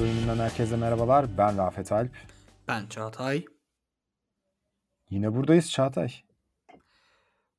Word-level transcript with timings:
Eski 0.00 0.12
Dizin 0.12 0.28
66. 0.28 0.28
bölümünden 0.28 0.44
herkese 0.44 0.76
merhabalar. 0.76 1.26
Ben 1.38 1.58
Rafet 1.58 1.92
Alp. 1.92 2.10
Ben 2.68 2.86
Çağatay. 2.86 3.44
Yine 5.10 5.34
buradayız 5.34 5.70
Çağatay. 5.70 6.12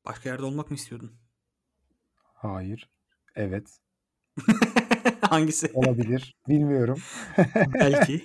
Başka 0.05 0.29
yerde 0.29 0.45
olmak 0.45 0.71
mı 0.71 0.75
istiyordun? 0.75 1.11
Hayır. 2.33 2.89
Evet. 3.35 3.79
Hangisi? 5.21 5.71
Olabilir. 5.73 6.35
Bilmiyorum. 6.47 6.99
Belki. 7.73 8.23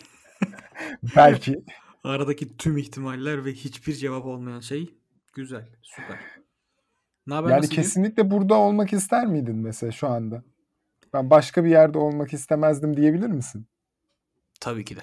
Belki. 1.17 1.65
Aradaki 2.05 2.57
tüm 2.57 2.79
ihtimaller 2.79 3.45
ve 3.45 3.53
hiçbir 3.53 3.95
cevap 3.95 4.25
olmayan 4.27 4.61
şey 4.61 4.95
güzel. 5.33 5.69
Süper. 5.83 6.19
Ne 7.27 7.35
haber 7.35 7.51
Yani 7.51 7.59
nasıl 7.59 7.71
gidiyor? 7.71 7.85
kesinlikle 7.85 8.31
burada 8.31 8.55
olmak 8.55 8.93
ister 8.93 9.27
miydin 9.27 9.57
mesela 9.57 9.93
şu 9.93 10.09
anda? 10.09 10.43
Ben 11.13 11.31
başka 11.31 11.65
bir 11.65 11.71
yerde 11.71 11.99
olmak 11.99 12.33
istemezdim 12.33 12.97
diyebilir 12.97 13.29
misin? 13.29 13.67
Tabii 14.67 14.85
ki 14.85 14.97
de. 14.97 15.01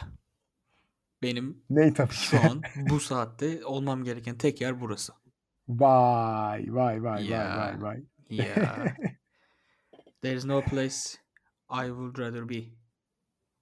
Benim 1.21 1.63
Ney 1.69 1.93
tabii 1.93 2.13
şu 2.13 2.39
an 2.39 2.61
bu 2.75 2.99
saatte 2.99 3.65
olmam 3.65 4.03
gereken 4.03 4.37
tek 4.37 4.61
yer 4.61 4.81
burası. 4.81 5.13
Vay 5.67 6.65
vay 6.73 7.03
vay 7.03 7.03
vay 7.03 7.25
Ya. 7.29 7.57
vay 7.57 7.81
vay. 7.81 8.03
Yeah. 8.29 8.95
There's 10.21 10.45
no 10.45 10.61
place 10.61 10.95
I 11.69 11.87
would 11.87 12.17
rather 12.17 12.49
be 12.49 12.63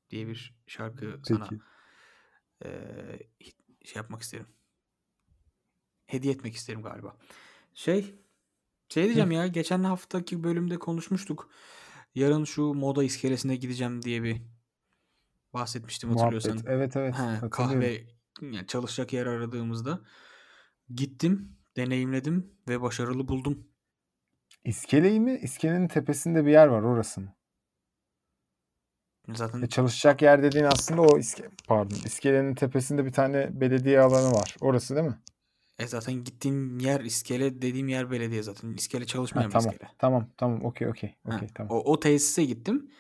diye 0.10 0.28
bir 0.28 0.56
şarkı 0.68 1.20
sana 1.24 1.48
Peki. 1.50 1.62
eee, 2.66 3.30
şey 3.86 3.96
yapmak 3.96 4.22
isterim. 4.22 4.48
Hediye 6.06 6.34
etmek 6.34 6.56
isterim 6.56 6.82
galiba. 6.84 7.18
Şey, 7.74 8.16
şey 8.90 9.04
diyeceğim 9.04 9.32
ya 9.32 9.48
geçen 9.48 9.84
haftaki 9.84 10.44
bölümde 10.44 10.80
konuşmuştuk. 10.80 11.50
Yarın 12.16 12.44
şu 12.44 12.62
moda 12.74 13.04
iskelesine 13.04 13.56
gideceğim 13.56 14.02
diye 14.02 14.24
bir 14.24 14.42
bahsetmiştim 15.54 16.10
hatırlıyorsan. 16.10 16.52
Muhabbet. 16.54 16.72
Evet 16.74 16.98
evet. 16.98 17.16
Ha, 17.16 17.28
Hatırlıyorum. 17.42 17.52
kahve 17.52 18.08
yani 18.42 18.68
çalışacak 18.68 19.14
yer 19.14 19.26
aradığımızda 19.26 20.02
gittim, 20.96 21.58
deneyimledim 21.78 22.52
ve 22.68 22.82
başarılı 22.82 23.28
buldum. 23.28 23.68
İskeleyi 24.64 25.20
mi? 25.20 25.40
İskelenin 25.42 25.88
tepesinde 25.88 26.46
bir 26.46 26.52
yer 26.52 26.68
var 26.68 26.82
orası 26.82 27.22
mı? 27.22 27.36
Zaten 29.34 29.62
E, 29.64 29.70
çalışacak 29.70 30.22
yer 30.22 30.44
dediğin 30.44 30.66
aslında 30.66 31.02
o 31.02 31.18
iske 31.18 31.50
pardon. 31.68 31.96
İskelenin 32.06 32.56
tepesinde 32.56 33.06
bir 33.06 33.12
tane 33.12 33.62
belediye 33.62 34.00
alanı 34.00 34.34
var. 34.34 34.56
Orası 34.62 34.96
değil 34.96 35.08
mi? 35.08 35.20
e 35.80 35.88
zaten 35.88 36.14
gittiğim 36.24 36.80
yer 36.80 37.02
iskele 37.02 37.62
dediğim 37.62 37.88
yer 37.88 38.12
belediye 38.12 38.44
zaten. 38.44 38.74
İskele 38.74 39.06
Ha, 39.06 39.06
çalışmayan 39.06 39.50
bir 39.50 39.54
tamam. 39.54 39.74
iskele. 39.74 39.90
Tamam. 39.98 40.30
Tamam. 40.38 40.66
Okey 40.66 40.88
okey. 40.88 41.16
Ha, 41.30 41.36
Okey 41.36 41.48
tamam. 41.56 41.72
o, 41.78 41.92
o 41.94 42.00
tesise 42.00 42.44
gittim. 42.46 42.92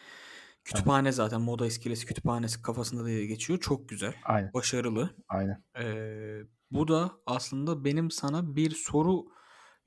Kütüphane 0.64 1.12
zaten 1.12 1.42
moda 1.42 1.66
iskelesi 1.66 2.06
kütüphanesi 2.06 2.62
kafasında 2.62 3.06
diye 3.06 3.26
geçiyor. 3.26 3.60
Çok 3.60 3.90
güzel. 3.90 4.14
Aynen. 4.24 4.54
Başarılı. 4.54 5.16
Aynen. 5.30 5.64
Ee, 5.80 6.42
bu 6.72 6.88
da 6.88 7.12
aslında 7.26 7.86
benim 7.86 8.12
sana 8.12 8.56
bir 8.56 8.72
soru 8.72 9.26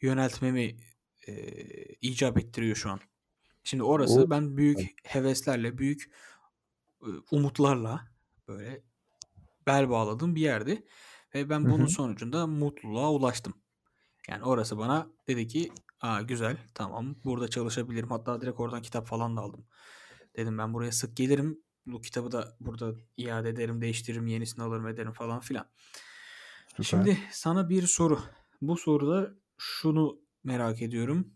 yöneltmemi 0.00 0.76
e, 1.26 1.34
icap 2.00 2.38
ettiriyor 2.38 2.76
şu 2.76 2.90
an. 2.90 3.00
Şimdi 3.64 3.82
orası 3.82 4.22
O 4.22 4.30
ben 4.30 4.56
büyük 4.56 4.80
heveslerle, 5.04 5.78
büyük 5.78 6.10
e, 7.02 7.08
umutlarla 7.30 8.08
böyle 8.48 8.82
bel 9.66 9.90
bağladığım 9.90 10.34
bir 10.34 10.40
yerdi. 10.40 10.86
Ve 11.34 11.50
ben 11.50 11.64
bunun 11.64 11.84
hı. 11.84 11.90
sonucunda 11.90 12.46
mutluluğa 12.46 13.12
ulaştım. 13.12 13.54
Yani 14.28 14.44
orası 14.44 14.78
bana 14.78 15.06
dedi 15.28 15.48
ki 15.48 15.72
Aa, 16.04 16.22
güzel 16.22 16.56
tamam 16.74 17.16
burada 17.24 17.48
çalışabilirim. 17.48 18.10
Hatta 18.10 18.40
direkt 18.40 18.60
oradan 18.60 18.82
kitap 18.82 19.06
falan 19.06 19.36
da 19.36 19.40
aldım. 19.40 19.66
Dedim 20.36 20.58
ben 20.58 20.74
buraya 20.74 20.92
sık 20.92 21.16
gelirim. 21.16 21.64
Bu 21.86 22.00
kitabı 22.00 22.32
da 22.32 22.56
burada 22.60 22.94
iade 23.16 23.48
ederim, 23.48 23.80
değiştiririm, 23.80 24.26
yenisini 24.26 24.64
alırım 24.64 24.88
ederim 24.88 25.12
falan 25.12 25.40
filan. 25.40 25.70
Süper. 26.68 26.84
Şimdi 26.84 27.18
sana 27.30 27.68
bir 27.68 27.86
soru. 27.86 28.20
Bu 28.62 28.76
soruda 28.76 29.34
şunu 29.58 30.20
merak 30.44 30.82
ediyorum. 30.82 31.34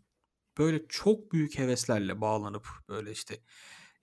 Böyle 0.59 0.89
çok 0.89 1.33
büyük 1.33 1.59
heveslerle 1.59 2.21
bağlanıp 2.21 2.69
böyle 2.89 3.11
işte 3.13 3.41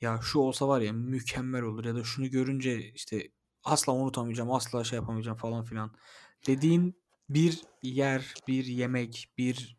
ya 0.02 0.20
şu 0.22 0.40
olsa 0.40 0.68
var 0.68 0.82
ya 0.82 0.94
mükemmel 0.94 1.62
olur 1.62 1.86
ya 1.86 1.96
da 1.96 2.04
şunu 2.04 2.30
görünce 2.30 2.92
işte 2.92 3.32
asla 3.64 3.94
unutamayacağım, 3.94 4.52
asla 4.52 4.84
şey 4.84 4.98
yapamayacağım 4.98 5.38
falan 5.38 5.64
filan 5.64 5.96
dediğin 6.48 7.02
bir 7.30 7.62
yer, 7.84 8.34
bir 8.48 8.66
yemek, 8.66 9.34
bir 9.38 9.78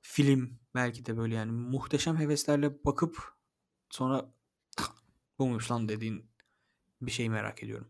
film 0.00 0.58
belki 0.74 1.06
de 1.06 1.16
böyle 1.16 1.34
yani 1.34 1.52
muhteşem 1.52 2.18
heveslerle 2.18 2.84
bakıp 2.84 3.32
sonra 3.92 4.32
buymuş 5.38 5.70
lan 5.70 5.88
dediğin 5.88 6.30
bir 7.02 7.10
şey 7.10 7.28
merak 7.28 7.62
ediyorum. 7.62 7.88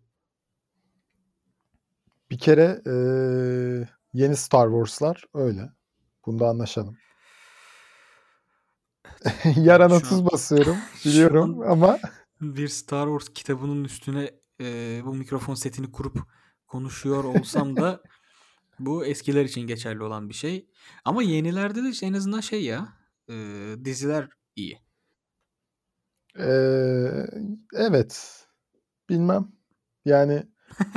Bir 2.31 2.39
kere 2.39 2.83
eee, 2.87 3.89
yeni 4.13 4.37
Star 4.37 4.69
Wars'lar 4.69 5.25
öyle. 5.35 5.73
Bunda 6.27 6.49
anlaşalım. 6.49 6.97
Yarana 9.57 10.01
tuz 10.01 10.13
an 10.13 10.27
basıyorum 10.27 10.77
biliyorum 11.05 11.61
ama 11.61 11.99
bir 12.41 12.69
Star 12.69 13.07
Wars 13.07 13.35
kitabının 13.35 13.85
üstüne 13.85 14.31
e, 14.61 15.01
bu 15.05 15.15
mikrofon 15.15 15.55
setini 15.55 15.93
kurup 15.93 16.19
konuşuyor 16.67 17.25
olsam 17.25 17.77
da 17.77 18.03
bu 18.79 19.07
eskiler 19.07 19.45
için 19.45 19.61
geçerli 19.61 20.03
olan 20.03 20.29
bir 20.29 20.35
şey. 20.35 20.71
Ama 21.05 21.23
yenilerde 21.23 21.85
de 21.85 21.89
işte 21.89 22.07
en 22.07 22.13
azından 22.13 22.41
şey 22.41 22.65
ya 22.65 22.89
e, 23.29 23.35
diziler 23.85 24.29
iyi. 24.57 24.92
Eee, 26.39 27.27
evet 27.75 28.45
bilmem. 29.09 29.53
Yani 30.05 30.43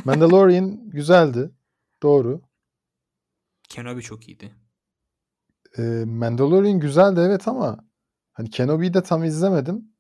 Mandalorian 0.06 0.90
güzeldi. 0.90 1.52
Doğru. 2.04 2.42
Kenobi 3.70 4.02
çok 4.02 4.28
iyiydi. 4.28 4.56
Eee, 5.78 6.06
Mandalorian 6.06 6.80
güzeldi 6.80 7.20
evet 7.20 7.48
ama 7.48 7.78
hani 8.34 8.50
Kenobi'yi 8.50 8.94
de 8.94 9.04
tam 9.04 9.24
izlemedim. 9.24 9.96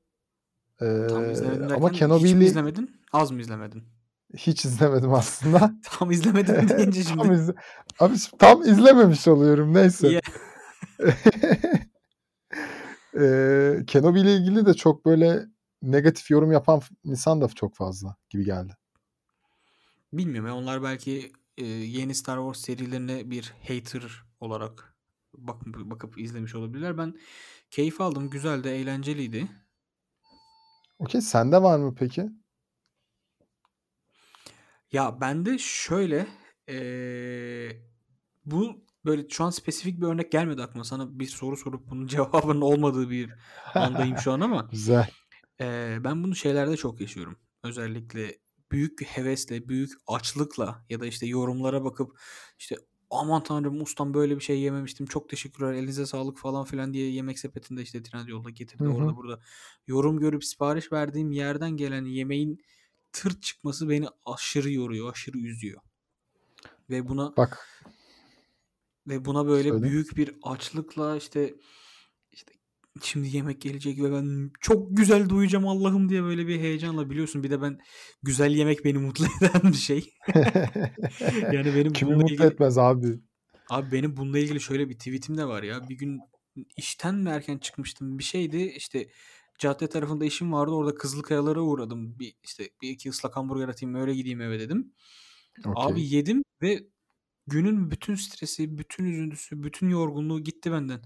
Tam 1.09 1.25
Eee, 1.27 1.31
izlemedim 1.31 1.65
ama 1.75 1.89
derken 1.91 2.09
hiç 2.19 2.33
mi 2.33 2.45
izlemedin? 2.45 3.01
Az 3.11 3.31
mı 3.31 3.41
izlemedin? 3.41 3.83
hiç 4.33 4.65
izlemedim 4.65 5.13
aslında. 5.13 5.71
Tam 5.83 6.11
izlemedim 6.11 6.69
deyince 6.77 7.03
Tam 7.17 7.17
şimdi. 7.25 7.33
izle 7.33 7.53
Abi 7.99 8.13
tam 8.39 8.61
izlememiş 8.61 9.27
oluyorum 9.27 9.73
neyse. 9.73 10.07
Ya, 10.07 10.21
Eee 13.15 13.83
Kenobi 13.87 14.19
ile 14.21 14.35
ilgili 14.35 14.65
de 14.65 14.73
çok 14.73 15.05
böyle 15.05 15.45
negatif 15.81 16.31
yorum 16.31 16.51
yapan 16.51 16.81
insan 17.03 17.41
da 17.41 17.47
çok 17.47 17.75
fazla 17.75 18.15
gibi 18.29 18.45
geldi. 18.45 18.73
bilmiyorum 20.13 20.47
ya 20.49 20.55
onlar 20.55 20.83
belki 20.83 21.31
e, 21.57 21.65
yeni 21.65 22.15
Star 22.15 22.37
Wars 22.37 22.65
serilerine 22.65 23.31
bir 23.31 23.53
hater 23.67 24.23
olarak 24.39 24.95
bak, 25.33 25.65
bakıp 25.65 26.17
izlemiş 26.19 26.55
olabilirler. 26.55 26.97
Ben 26.97 27.13
keyif 27.71 28.01
aldım. 28.01 28.29
Güzeldi, 28.29 28.67
eğlenceliydi. 28.67 29.47
Okey 30.99 31.21
sende 31.21 31.61
var 31.63 31.79
mı 31.79 31.95
peki? 31.95 32.29
Ya 34.91 35.21
bende 35.21 35.57
şöyle 35.57 36.27
eee, 36.67 37.81
bu 38.45 38.84
böyle 39.05 39.29
şu 39.29 39.43
an 39.43 39.49
spesifik 39.49 40.01
bir 40.01 40.05
örnek 40.07 40.31
gelmedi 40.31 40.63
aklıma. 40.63 40.83
Sana 40.83 41.19
bir 41.19 41.27
soru 41.27 41.57
sorup 41.57 41.89
bunun 41.89 42.07
cevabının 42.07 42.61
olmadığı 42.61 43.09
bir 43.09 43.31
andayım 43.73 44.17
şu 44.17 44.31
an 44.31 44.39
ama 44.39 44.67
Güzel. 44.71 45.09
eee, 45.59 45.97
ben 46.03 46.23
bunu 46.23 46.35
şeylerde 46.35 46.77
çok 46.77 47.01
yaşıyorum. 47.01 47.37
Özellikle 47.63 48.37
büyük 48.71 49.01
hevesle, 49.05 49.69
büyük 49.69 49.91
açlıkla 50.07 50.85
ya 50.89 50.99
da 50.99 51.05
işte 51.05 51.25
yorumlara 51.25 51.83
bakıp 51.83 52.19
işte 52.59 52.77
aman 53.09 53.43
tanrım 53.43 53.81
ustam 53.81 54.13
böyle 54.13 54.35
bir 54.35 54.41
şey 54.41 54.59
yememiştim. 54.59 55.05
Çok 55.05 55.29
teşekkürler. 55.29 55.73
Elinize 55.73 56.05
sağlık 56.05 56.37
falan 56.37 56.65
filan 56.65 56.93
diye 56.93 57.11
yemek 57.11 57.39
sepetinde 57.39 57.81
işte 57.81 58.03
Trendyol'da 58.03 58.49
getirdi 58.49 58.83
Hı 58.83 58.89
orada 58.89 59.15
burada 59.15 59.39
yorum 59.87 60.19
görüp 60.19 60.45
sipariş 60.45 60.91
verdiğim 60.91 61.31
yerden 61.31 61.77
gelen 61.77 62.05
yemeğin 62.05 62.59
tırt 63.13 63.41
çıkması 63.41 63.89
beni 63.89 64.07
aşırı 64.25 64.71
yoruyor, 64.71 65.11
aşırı 65.11 65.37
üzüyor. 65.37 65.81
Ve 66.89 67.07
buna 67.09 67.37
Bak 67.37 67.67
ve 69.07 69.25
buna 69.25 69.47
böyle 69.47 69.69
söyle. 69.69 69.83
büyük 69.83 70.17
bir 70.17 70.35
açlıkla 70.43 71.17
işte 71.17 71.53
işte 72.31 72.51
şimdi 73.01 73.35
yemek 73.37 73.61
gelecek 73.61 73.99
ve 74.03 74.11
ben 74.11 74.51
çok 74.61 74.97
güzel 74.97 75.29
duyacağım 75.29 75.67
Allah'ım 75.67 76.09
diye 76.09 76.23
böyle 76.23 76.47
bir 76.47 76.59
heyecanla 76.59 77.09
biliyorsun. 77.09 77.43
Bir 77.43 77.51
de 77.51 77.61
ben 77.61 77.79
güzel 78.23 78.51
yemek 78.51 78.85
beni 78.85 78.97
mutlu 78.97 79.25
eden 79.41 79.71
bir 79.71 79.77
şey. 79.77 80.13
Yani 81.53 81.75
benim 81.75 81.93
bununla 82.01 82.15
mutlu 82.15 82.33
ilgili 82.33 82.47
etmez 82.47 82.77
abi. 82.77 83.19
abi 83.69 83.91
benim 83.91 84.17
bununla 84.17 84.39
ilgili 84.39 84.61
şöyle 84.61 84.89
bir 84.89 84.93
tweetim 84.97 85.37
de 85.37 85.45
var 85.45 85.63
ya. 85.63 85.89
Bir 85.89 85.95
gün 85.97 86.19
işten 86.77 87.15
mi 87.15 87.29
erken 87.29 87.57
çıkmıştım 87.57 88.19
bir 88.19 88.23
şeydi. 88.23 88.73
İşte 88.77 89.07
cadde 89.59 89.89
tarafında 89.89 90.25
işim 90.25 90.53
vardı. 90.53 90.71
Orada 90.71 90.95
Kızılkayalara 90.95 91.61
uğradım. 91.61 92.19
Bir 92.19 92.35
işte 92.43 92.69
bir 92.81 92.89
iki 92.89 93.09
ıslak 93.09 93.35
hamburger 93.35 93.67
atayım 93.67 93.95
öyle 93.95 94.15
gideyim 94.15 94.41
eve 94.41 94.59
dedim. 94.59 94.93
Abi 95.65 95.91
Okey. 95.91 96.07
yedim 96.09 96.43
ve 96.61 96.83
günün 97.47 97.91
bütün 97.91 98.15
stresi, 98.15 98.77
bütün 98.77 99.05
üzüntüsü, 99.05 99.63
bütün 99.63 99.89
yorgunluğu 99.89 100.43
gitti 100.43 100.71
benden. 100.71 101.01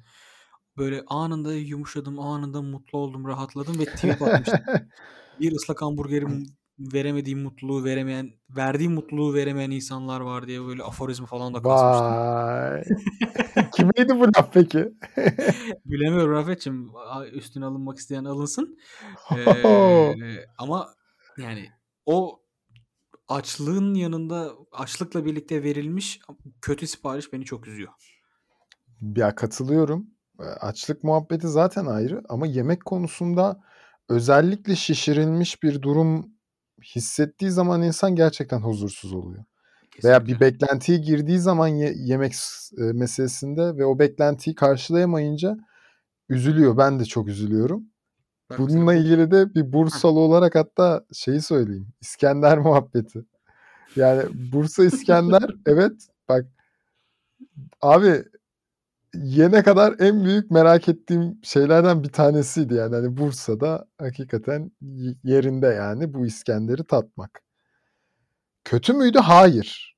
Böyle 0.77 1.03
anında 1.07 1.53
yumuşadım, 1.53 2.19
anında 2.19 2.61
mutlu 2.61 2.97
oldum, 2.97 3.27
rahatladım 3.27 3.79
ve 3.79 3.85
tweet 3.85 4.21
atmıştım. 4.21 4.59
Bir 5.39 5.51
ıslak 5.51 5.81
hamburgerin 5.81 6.59
veremediği 6.79 7.35
mutluluğu 7.35 7.83
veremeyen, 7.83 8.31
verdiği 8.49 8.89
mutluluğu 8.89 9.33
veremeyen 9.33 9.71
insanlar 9.71 10.21
var 10.21 10.47
diye 10.47 10.61
böyle 10.61 10.83
aforizmi 10.83 11.27
falan 11.27 11.53
da 11.53 11.61
kasmıştım. 11.61 12.95
Kimeydi 13.75 14.19
bu 14.19 14.27
laf 14.37 14.53
peki? 14.53 14.93
Bilemiyorum 15.85 16.31
Rafet'cim. 16.31 16.91
Üstüne 17.31 17.65
alınmak 17.65 17.97
isteyen 17.97 18.23
alınsın. 18.23 18.77
Ee, 19.37 20.45
ama 20.57 20.93
yani 21.37 21.69
o 22.05 22.39
açlığın 23.29 23.93
yanında 23.93 24.51
açlıkla 24.71 25.25
birlikte 25.25 25.63
verilmiş 25.63 26.21
kötü 26.61 26.87
sipariş 26.87 27.33
beni 27.33 27.45
çok 27.45 27.67
üzüyor. 27.67 27.91
Ya 29.15 29.35
katılıyorum. 29.35 30.07
Eee, 30.39 30.45
Açlık 30.45 31.03
muhabbeti 31.03 31.47
zaten 31.47 31.85
ayrı 31.85 32.21
ama 32.29 32.47
yemek 32.47 32.85
konusunda 32.85 33.63
özellikle 34.09 34.75
şişirilmiş 34.75 35.63
bir 35.63 35.81
durum 35.81 36.31
hissettiği 36.95 37.51
zaman 37.51 37.81
insan 37.81 38.15
gerçekten 38.15 38.59
huzursuz 38.59 39.13
oluyor. 39.13 39.43
Veya 40.03 40.19
bir 40.25 40.25
Kesinlikle. 40.25 40.45
beklentiye 40.45 40.97
girdiği 40.97 41.39
zaman 41.39 41.67
ye- 41.67 41.93
yemek 41.97 42.33
e, 42.77 42.81
meselesinde 42.81 43.77
ve 43.77 43.85
o 43.85 43.99
beklentiyi 43.99 44.55
karşılayamayınca 44.55 45.57
üzülüyor. 46.29 46.77
Ben 46.77 46.99
de 46.99 47.05
çok 47.05 47.27
üzülüyorum. 47.27 47.88
Bununla 48.57 48.91
bu- 48.91 48.97
ilgili 48.97 49.31
de 49.31 49.55
bir 49.55 49.73
Bursalı 49.73 50.19
olarak 50.19 50.55
hatta 50.55 51.05
şeyi 51.13 51.41
söyleyeyim. 51.41 51.87
İskender 52.01 52.57
muhabbeti. 52.57 53.25
Yani 53.95 54.23
Bursa 54.53 54.83
İskender 54.83 55.49
evet 55.65 56.07
bak 56.29 56.45
abi 57.81 58.23
yene 59.15 59.63
kadar 59.63 59.95
en 59.99 60.25
büyük 60.25 60.51
merak 60.51 60.89
ettiğim 60.89 61.39
şeylerden 61.43 62.03
bir 62.03 62.09
tanesiydi 62.09 62.73
yani. 62.73 62.95
Hani 62.95 63.17
Bursa'da 63.17 63.85
hakikaten 63.99 64.71
yerinde 65.23 65.67
yani 65.67 66.13
bu 66.13 66.25
İskender'i 66.25 66.83
tatmak. 66.83 67.41
Kötü 68.63 68.93
müydü? 68.93 69.17
Hayır. 69.17 69.95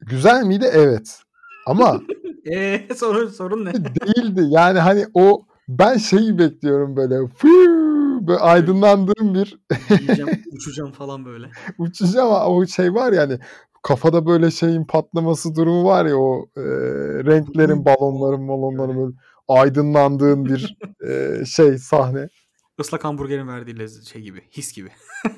Güzel 0.00 0.44
miydi? 0.44 0.70
Evet. 0.72 1.22
Ama 1.66 2.00
Eee 2.44 2.88
sorun, 2.96 3.28
sorun 3.28 3.64
ne? 3.64 3.72
değildi. 3.74 4.42
Yani 4.48 4.78
hani 4.78 5.06
o 5.14 5.46
ben 5.68 5.96
şeyi 5.96 6.38
bekliyorum 6.38 6.96
böyle 6.96 7.28
fıı, 7.28 8.26
böyle 8.26 8.38
aydınlandığım 8.38 9.34
bir 9.34 9.58
Yiyeceğim, 9.90 10.42
uçacağım 10.52 10.92
falan 10.92 11.24
böyle. 11.24 11.50
uçacağım 11.78 12.28
ama 12.28 12.46
o 12.46 12.66
şey 12.66 12.94
var 12.94 13.12
yani 13.12 13.38
kafada 13.82 14.26
böyle 14.26 14.50
şeyin 14.50 14.84
patlaması 14.84 15.54
durumu 15.54 15.84
var 15.84 16.06
ya 16.06 16.16
o 16.16 16.48
e, 16.56 16.62
renklerin 17.24 17.84
balonların 17.84 18.48
balonların 18.48 18.96
böyle 18.96 19.16
aydınlandığın 19.48 20.44
bir 20.44 20.76
e, 21.08 21.44
şey 21.44 21.78
sahne 21.78 22.28
Islak 22.80 23.04
hamburgerin 23.04 23.48
verdiği 23.48 23.78
lezzet 23.78 24.04
şey 24.04 24.22
gibi, 24.22 24.42
his 24.50 24.72
gibi. 24.72 24.88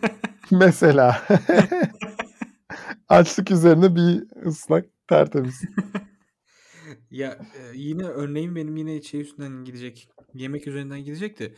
mesela 0.51 1.23
açlık 3.09 3.51
üzerine 3.51 3.97
bir 3.97 4.25
ıslak 4.47 4.85
tertemiz. 5.09 5.63
Ya 7.11 7.39
e, 7.55 7.77
yine 7.77 8.05
örneğin 8.05 8.57
benim 8.57 8.77
yine 8.77 9.03
şey 9.03 9.21
üstünden 9.21 9.65
gidecek. 9.65 10.09
Yemek 10.35 10.67
üzerinden 10.67 11.01
gidecekti. 11.05 11.55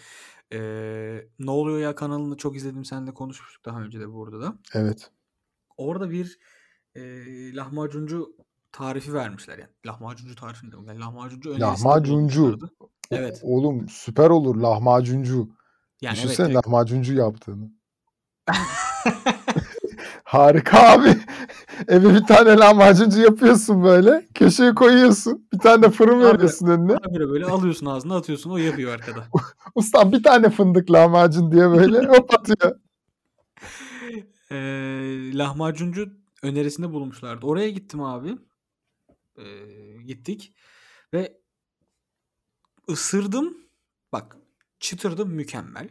Ee, 0.53 1.29
ne 1.39 1.51
oluyor 1.51 1.79
ya 1.79 1.95
kanalını 1.95 2.37
çok 2.37 2.57
izledim. 2.57 2.85
Seninle 2.85 3.15
konuşmuştuk 3.15 3.65
daha 3.65 3.81
önce 3.83 4.01
de 4.01 4.13
burada 4.13 4.41
da. 4.41 4.55
Evet. 4.75 5.11
Orada 5.77 6.11
bir 6.11 6.39
e, 6.95 7.01
lahmacuncu 7.55 8.37
tarifi 8.73 9.15
vermişler 9.15 9.59
yani. 9.59 9.71
Lahmacuncu 9.87 10.35
tarifi 10.37 10.67
ne 10.69 10.73
demek? 10.73 10.89
Yani 10.89 11.01
lahmacuncu 11.01 11.51
önerisinde 11.51 11.67
Lahmacuncu. 11.89 12.41
bulunmuşlardı. 12.43 12.75
O- 12.81 12.91
Evet. 13.11 13.41
Oğlum 13.43 13.89
süper 13.89 14.31
olur 14.31 14.57
lahmacuncu. 14.57 15.37
Yani 16.01 16.15
evet 16.15 16.25
Düşünsene 16.25 16.47
direkt- 16.49 16.67
lahmacuncu 16.67 17.15
yaptığını. 17.15 17.71
Harika 20.31 20.93
abi. 20.93 21.09
Eve 21.89 22.15
bir 22.15 22.25
tane 22.27 22.57
lahmacuncu 22.57 23.21
yapıyorsun 23.21 23.85
böyle. 23.85 24.29
Köşeye 24.35 24.75
koyuyorsun. 24.75 25.49
Bir 25.53 25.59
tane 25.59 25.83
de 25.83 25.91
fırın 25.91 26.21
Abi- 26.21 26.25
veriyorsun 26.25 26.67
önüne. 26.67 26.93
Habire 26.93 27.29
böyle 27.29 27.47
alıyorsun 27.47 27.87
ağzına 27.87 28.17
atıyorsun 28.17 28.51
o 28.51 28.57
yapıyor 28.57 28.93
arkada. 28.95 29.29
Ustam 29.75 30.13
bir 30.13 30.23
tane 30.23 30.51
fındık 30.51 30.91
lahmacun 30.91 31.53
diye 31.53 31.71
böyle 31.71 31.99
hop 32.07 32.35
atıyor. 32.35 32.81
Ee, 34.51 35.31
lahmacuncu 35.39 36.07
önerisinde 36.43 36.93
bulunmuşlardı. 36.93 37.47
Oraya 37.47 37.71
gittim 37.71 38.03
abi. 38.03 38.39
Ee, 39.39 39.43
gittik 40.07 40.55
ve 41.15 41.39
ısırdım. 42.91 43.57
Bak 44.13 44.37
çıtırdı 44.81 45.27
mükemmel. 45.27 45.89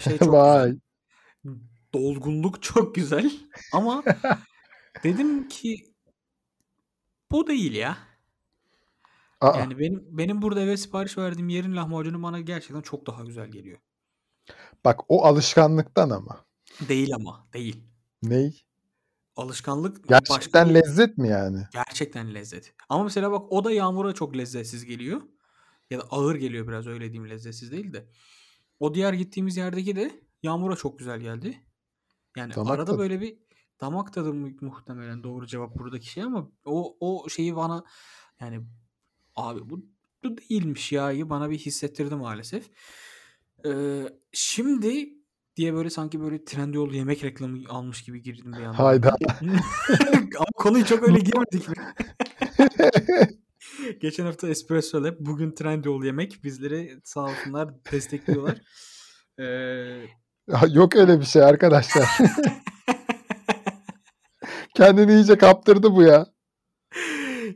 Şey 0.00 0.18
çok 0.18 0.32
Vay. 0.32 0.64
güzel. 0.70 0.78
Dolgunluk 1.98 2.62
çok 2.62 2.94
güzel. 2.94 3.32
Ama 3.72 4.02
dedim 5.04 5.48
ki 5.48 5.94
bu 7.30 7.46
değil 7.46 7.72
ya. 7.74 7.98
Aa, 9.40 9.58
Yani 9.58 9.78
benim 9.78 10.04
benim 10.10 10.42
burada 10.42 10.60
eve 10.60 10.76
sipariş 10.76 11.18
verdiğim 11.18 11.48
yerin 11.48 11.76
lahmacunu 11.76 12.22
bana 12.22 12.40
gerçekten 12.40 12.80
çok 12.80 13.06
daha 13.06 13.24
güzel 13.24 13.48
geliyor. 13.48 13.78
bak 14.84 15.00
o 15.08 15.24
alışkanlıktan 15.24 16.10
ama. 16.10 16.44
Değil 16.88 17.14
ama 17.14 17.48
değil. 17.52 17.84
Ney? 18.22 18.64
Alışkanlık 19.36 20.08
Gerçekten 20.08 20.36
başka 20.38 20.58
lezzet 20.58 21.18
mi 21.18 21.28
yani? 21.28 21.64
Gerçekten 21.72 22.34
lezzet. 22.34 22.74
Ama 22.88 23.04
mesela 23.04 23.32
bak 23.32 23.52
o 23.52 23.64
da 23.64 23.72
yağmura 23.72 24.12
çok 24.14 24.36
lezzetsiz 24.36 24.84
geliyor. 24.84 25.20
Ya 25.90 25.98
da 25.98 26.02
ağır 26.10 26.34
geliyor 26.34 26.68
biraz 26.68 26.86
öyle 26.86 27.12
diyeyim 27.12 27.30
lezzetsiz 27.30 27.72
değil 27.72 27.92
de. 27.92 28.08
O 28.80 28.94
diğer 28.94 29.12
gittiğimiz 29.12 29.56
yerdeki 29.56 29.96
de 29.96 30.20
yağmura 30.42 30.76
çok 30.76 30.98
güzel 30.98 31.20
geldi. 31.20 31.62
Yani 32.38 32.54
Damak 32.54 32.72
arada 32.72 32.84
tadı. 32.84 32.98
böyle 32.98 33.20
bir 33.20 33.36
damak 33.80 34.12
tadı 34.12 34.34
mu- 34.34 34.56
muhtemelen 34.60 35.22
doğru 35.22 35.46
cevap 35.46 35.78
buradaki 35.78 36.06
şey 36.06 36.22
ama 36.22 36.50
o 36.64 36.96
o 37.00 37.28
şeyi 37.28 37.56
bana 37.56 37.84
yani 38.40 38.60
abi 39.36 39.70
bu, 39.70 39.86
bu 40.24 40.36
değilmiş 40.38 40.92
ya 40.92 41.30
bana 41.30 41.50
bir 41.50 41.58
hissettirdi 41.58 42.14
maalesef. 42.14 42.70
Ee, 43.66 44.02
şimdi 44.32 45.08
diye 45.56 45.74
böyle 45.74 45.90
sanki 45.90 46.20
böyle 46.20 46.44
Trendyol 46.44 46.92
yemek 46.92 47.24
reklamı 47.24 47.58
almış 47.68 48.02
gibi 48.02 48.22
girdim 48.22 48.52
bir 48.52 48.62
yandan. 48.62 48.72
Hayda. 48.84 49.16
Ama 50.38 50.46
konuyu 50.56 50.84
çok 50.84 51.02
öyle 51.02 51.18
girmedik 51.18 51.68
mi? 51.68 51.74
Geçen 54.00 54.24
hafta 54.24 54.48
Espresso 54.48 55.02
Lab, 55.04 55.14
bugün 55.20 55.50
Trendyol 55.50 56.04
yemek. 56.04 56.44
Bizleri 56.44 57.00
sağ 57.04 57.20
olsunlar 57.20 57.84
destekliyorlar. 57.92 58.58
Ee, 59.38 60.06
Yok 60.70 60.96
öyle 60.96 61.20
bir 61.20 61.24
şey 61.24 61.42
arkadaşlar. 61.42 62.04
Kendini 64.74 65.12
iyice 65.12 65.38
kaptırdı 65.38 65.96
bu 65.96 66.02
ya. 66.02 66.26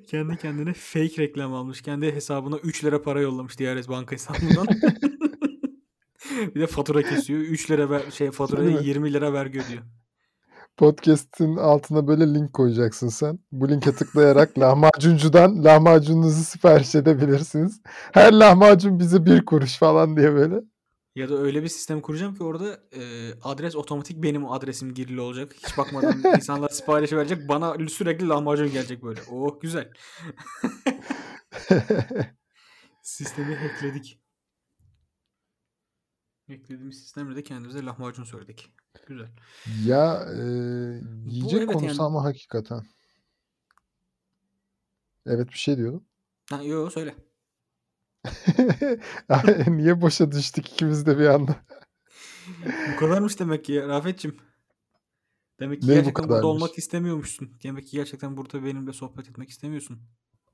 kendi 0.07 0.37
kendine 0.37 0.73
fake 0.73 1.23
reklam 1.23 1.55
almış. 1.55 1.83
Kendi 1.83 2.15
hesabına 2.15 2.57
3 2.57 2.85
lira 2.85 3.03
para 3.03 3.21
yollamış 3.21 3.61
DRS 3.61 3.89
banka 3.89 4.13
hesabından. 4.13 4.67
bir 6.55 6.61
de 6.61 6.67
fatura 6.67 7.03
kesiyor. 7.03 7.41
3 7.41 7.71
lira 7.71 7.91
ver, 7.91 8.03
şey 8.11 8.31
faturaya 8.31 8.67
Değil 8.67 8.79
mi? 8.79 8.87
20 8.87 9.13
lira 9.13 9.33
vergi 9.33 9.61
ödüyor. 9.61 9.83
Podcast'in 10.77 11.57
altına 11.57 12.07
böyle 12.07 12.35
link 12.35 12.53
koyacaksın 12.53 13.09
sen. 13.09 13.39
Bu 13.53 13.69
linke 13.69 13.93
tıklayarak 13.93 14.59
lahmacuncudan 14.59 15.65
lahmacununuzu 15.65 16.45
sipariş 16.45 16.95
edebilirsiniz. 16.95 17.81
Her 18.13 18.33
lahmacun 18.33 18.99
bize 18.99 19.27
bir 19.27 19.45
kuruş 19.45 19.79
falan 19.79 20.17
diye 20.17 20.35
böyle. 20.35 20.72
Ya 21.15 21.29
da 21.29 21.35
öyle 21.39 21.63
bir 21.63 21.69
sistem 21.69 22.01
kuracağım 22.01 22.35
ki 22.35 22.43
orada 22.43 22.81
e, 22.93 23.33
adres 23.43 23.77
otomatik 23.77 24.23
benim 24.23 24.51
adresim 24.51 24.95
girili 24.95 25.21
olacak. 25.21 25.53
Hiç 25.55 25.79
bakmadan 25.79 26.23
insanlar 26.37 26.69
siparişi 26.69 27.17
verecek. 27.17 27.49
Bana 27.49 27.89
sürekli 27.89 28.29
lahmacun 28.29 28.73
gelecek 28.73 29.03
böyle. 29.03 29.21
Oh 29.31 29.61
güzel. 29.61 29.93
Sistemi 33.03 33.55
hackledik. 33.55 34.21
Hacklediğimiz 36.49 36.99
sistemle 36.99 37.37
de 37.37 37.43
kendimize 37.43 37.85
lahmacun 37.85 38.25
söyledik. 38.25 38.73
Güzel. 39.07 39.29
ya 39.85 40.27
e, 40.37 40.43
yiyecek 41.27 41.59
evet 41.63 41.73
konusu 41.73 41.87
yani- 41.87 42.03
ama 42.03 42.25
hakikaten. 42.25 42.83
Evet 45.27 45.49
bir 45.49 45.59
şey 45.59 45.77
diyordum. 45.77 46.05
Ha, 46.51 46.63
yo 46.63 46.91
söyle. 46.91 47.15
Niye 49.67 50.01
boşa 50.01 50.33
düştük 50.33 50.69
ikimiz 50.73 51.07
de 51.07 51.19
bir 51.19 51.27
anda? 51.27 51.57
Bu 52.93 52.97
kadarmış 53.01 53.41
demek 53.41 53.65
ki 53.65 53.83
Rafet'cim. 53.83 54.37
Demek 55.61 55.83
ki 55.83 55.89
Ne 55.89 55.91
bu 55.91 55.95
gerçekten 55.95 56.25
burada 56.25 56.35
kadarmış? 56.41 56.63
olmak 56.63 56.79
istemiyormuşsun. 56.79 57.51
Demek 57.63 57.87
ki 57.87 57.97
gerçekten 57.97 58.37
burada 58.37 58.65
benimle 58.65 58.93
sohbet 58.93 59.29
etmek 59.29 59.51
istemiyorsun. 59.51 59.99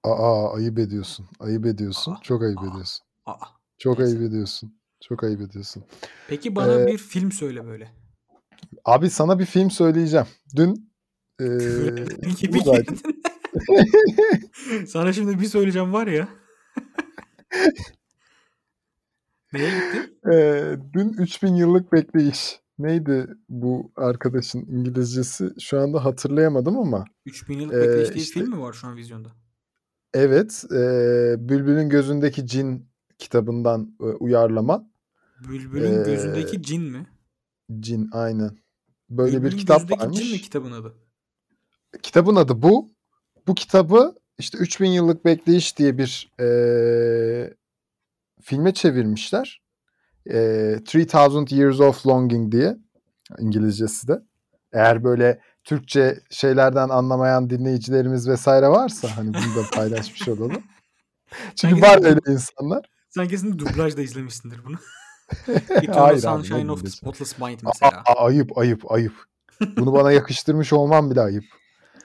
Aa 0.05 0.55
ayıp 0.55 0.79
ediyorsun. 0.79 1.27
Ayıp 1.41 1.67
ediyorsun. 1.67 2.13
Aa, 2.13 2.21
Çok 2.23 2.43
ayıp 2.43 2.59
aa. 2.63 2.67
ediyorsun. 2.71 3.05
Aa. 3.27 3.37
Çok 3.79 3.99
Neyse. 3.99 4.13
ayıp 4.13 4.23
ediyorsun. 4.31 4.75
Çok 5.01 5.25
ayıp 5.25 5.41
ediyorsun. 5.41 5.85
Peki 6.29 6.57
bana 6.57 6.81
Ee, 6.81 6.87
bir 6.87 6.99
film 6.99 7.33
söyle 7.33 7.67
böyle. 7.67 7.93
Abi 8.85 9.11
sana 9.11 9.39
bir 9.39 9.47
film 9.47 9.71
söyleyeceğim. 9.71 10.27
Dün 10.57 10.91
e. 11.41 11.45
Sana 14.87 15.13
şimdi 15.13 15.41
bir 15.41 15.47
söyleyeceğim 15.47 15.93
var 15.93 16.07
ya. 16.07 16.29
Neye 19.53 19.71
gittin? 19.71 20.19
Ee, 20.33 20.77
dün 20.93 21.13
3000 21.13 21.55
yıllık 21.55 21.93
bekleyiş. 21.93 22.61
Neydi 22.79 23.27
bu 23.49 23.93
arkadaşın 23.97 24.67
İngilizcesi? 24.67 25.51
Şu 25.61 25.81
anda 25.81 26.05
hatırlayamadım 26.05 26.79
ama. 26.79 27.05
3000 27.27 27.59
yıllık 27.61 27.75
Ee, 27.75 27.81
bekleyiş 27.81 28.09
diye 28.09 28.25
işte- 28.25 28.41
film 28.41 28.51
mi 28.51 28.61
var 28.61 28.73
şu 28.73 28.87
an 28.87 28.97
vizyonda? 28.97 29.29
Evet, 30.15 30.65
e, 30.73 30.77
Bülbül'ün 31.49 31.89
Gözündeki 31.89 32.47
Cin 32.47 32.89
kitabından 33.19 33.97
e, 34.01 34.05
uyarlama. 34.05 34.91
Bülbül'ün 35.49 36.01
Ee, 36.01 36.05
gözündeki 36.05 36.63
cin 36.63 36.83
mi? 36.83 37.07
Cin 37.81 38.09
aynen. 38.13 38.59
Böyle 39.11 39.37
Bülbül'ün 39.37 39.53
bir 39.53 39.59
kitap 39.59 39.79
gözündeki 39.81 40.01
varmış. 40.03 40.19
cin 40.19 40.33
mi 40.33 40.39
kitabın 40.41 40.73
adı? 40.73 40.95
Kitabın 42.03 42.37
adı 42.37 42.63
bu. 42.63 42.93
Bu 43.47 43.55
kitabı 43.55 44.15
işte 44.39 44.59
3000 44.59 44.87
yıllık 44.89 45.25
bekleyiş 45.25 45.79
diye 45.79 45.99
bir 45.99 46.33
e, 46.41 46.49
filme 48.43 48.75
çevirmişler. 48.75 49.63
E, 50.31 50.73
3000 50.95 51.57
Years 51.57 51.81
of 51.81 52.07
Longing 52.07 52.53
diye 52.53 52.77
İngilizcesi 53.39 54.09
de. 54.09 54.23
Eğer 54.73 55.05
böyle 55.05 55.41
Türkçe 55.65 56.21
şeylerden 56.31 56.89
anlamayan 56.89 57.51
dinleyicilerimiz 57.51 58.29
vesaire 58.29 58.69
varsa 58.69 59.17
hani 59.17 59.35
bunu 59.35 59.65
da 59.65 59.71
paylaşmış 59.73 60.29
olalım. 60.29 60.63
Çünkü 61.57 61.75
Sen 61.75 61.83
var 61.83 62.05
öyle 62.05 62.21
insanlar. 62.27 62.91
Sen 63.11 63.29
kesin 63.29 63.59
dublajda 63.59 64.03
izlemişsindir 64.03 64.65
bunu. 64.65 64.77
Eternal 65.71 66.19
Sunshine 66.19 66.67
ne 66.67 66.73
of 66.73 66.85
the? 66.85 66.91
Spotless 66.91 67.39
Mind 67.39 67.59
mesela. 67.63 68.03
aa, 68.07 68.27
ayıp 68.27 68.59
ayıp 68.59 68.93
ayıp. 68.93 69.13
Bunu 69.77 69.93
bana 69.93 70.13
yakıştırmış 70.19 70.73
olmam 70.73 71.11
bile 71.11 71.21
ayıp. 71.21 71.45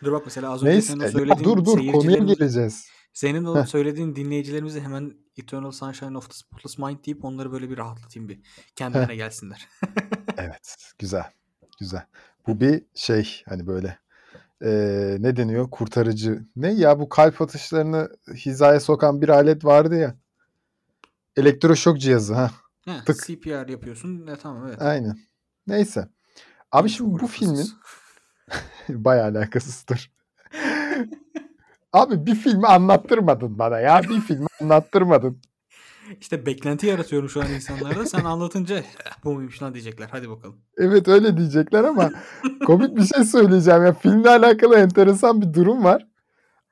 Dur 0.04 0.12
bak 0.12 0.22
mesela 0.26 0.52
az 0.52 0.64
önce 0.64 0.72
Neyse 0.72 0.88
senin 0.88 1.00
o 1.00 1.04
ya 1.04 1.12
söylediğin 1.12 1.44
dur 1.44 1.66
dur 1.66 1.92
konuya 1.92 2.18
geleceğiz. 2.18 2.88
Senin 3.14 3.46
o 3.46 3.66
söylediğin 3.66 4.16
dinleyicilerimize 4.16 4.82
hemen 4.82 5.14
Eternal 5.38 5.72
Sunshine 5.72 6.18
of 6.18 6.30
the 6.30 6.36
Spotless 6.36 6.78
Mind 6.78 7.06
deyip 7.06 7.26
onları 7.26 7.52
böyle 7.52 7.70
bir 7.70 7.78
rahatlatayım 7.78 8.30
bir. 8.30 8.40
Kendilerine 8.76 9.16
gelsinler. 9.16 9.68
Evet 10.38 10.76
güzel 11.00 11.32
güzel. 11.80 12.06
Bu 12.48 12.60
bir 12.60 12.84
şey 12.96 13.44
hani 13.46 13.68
böyle 13.68 14.00
eee, 14.62 15.18
ne 15.20 15.36
deniyor 15.36 15.70
kurtarıcı. 15.70 16.46
Ne 16.56 16.72
ya 16.74 17.00
bu 17.00 17.10
kalp 17.10 17.42
atışlarını 17.42 18.10
hizaya 18.36 18.80
sokan 18.80 19.22
bir 19.22 19.30
alet 19.30 19.66
vardı 19.66 19.96
ya. 19.96 20.16
Elektroşok 21.38 22.00
cihazı 22.00 22.34
ha. 22.34 22.52
Heh, 22.86 23.06
Tık. 23.06 23.28
CPR 23.28 23.70
yapıyorsun. 23.70 24.28
E, 24.28 24.36
tamam 24.36 24.68
evet. 24.68 24.82
Aynen. 24.82 25.18
Neyse. 25.68 26.08
Abi 26.72 26.90
şimdi 26.90 27.22
bu 27.22 27.28
filmin 27.28 27.70
bayağı 28.90 29.28
alakasızdır. 29.28 30.12
Abi 31.94 32.25
bir 32.25 32.36
filmi 32.36 32.68
anlattırmadın 32.68 33.60
bana 33.60 33.80
ya. 33.80 34.02
Bir 34.04 34.22
filmi 34.22 34.48
anlattırmadın. 34.62 35.42
İşte 36.22 36.46
beklenti 36.46 36.88
yaratıyorum 36.88 37.30
şu 37.30 37.42
an 37.42 37.52
insanlarda. 37.52 38.06
Sen 38.06 38.24
anlatınca 38.24 38.78
"Eh, 38.78 38.84
bu 39.24 39.34
muymuş 39.34 39.62
lan 39.63 39.74
diyecekler. 39.74 40.08
Hadi 40.12 40.30
bakalım. 40.30 40.56
Evet 40.78 41.08
öyle 41.08 41.38
diyecekler 41.38 41.84
ama 41.84 42.12
komik 42.66 42.96
bir 42.98 43.04
şey 43.04 43.24
söyleyeceğim 43.24 43.86
ya. 43.86 43.94
Filmle 43.94 44.30
alakalı 44.30 44.75
enteresan 44.78 45.42
bir 45.42 45.54
durum 45.54 45.84
var. 45.84 46.08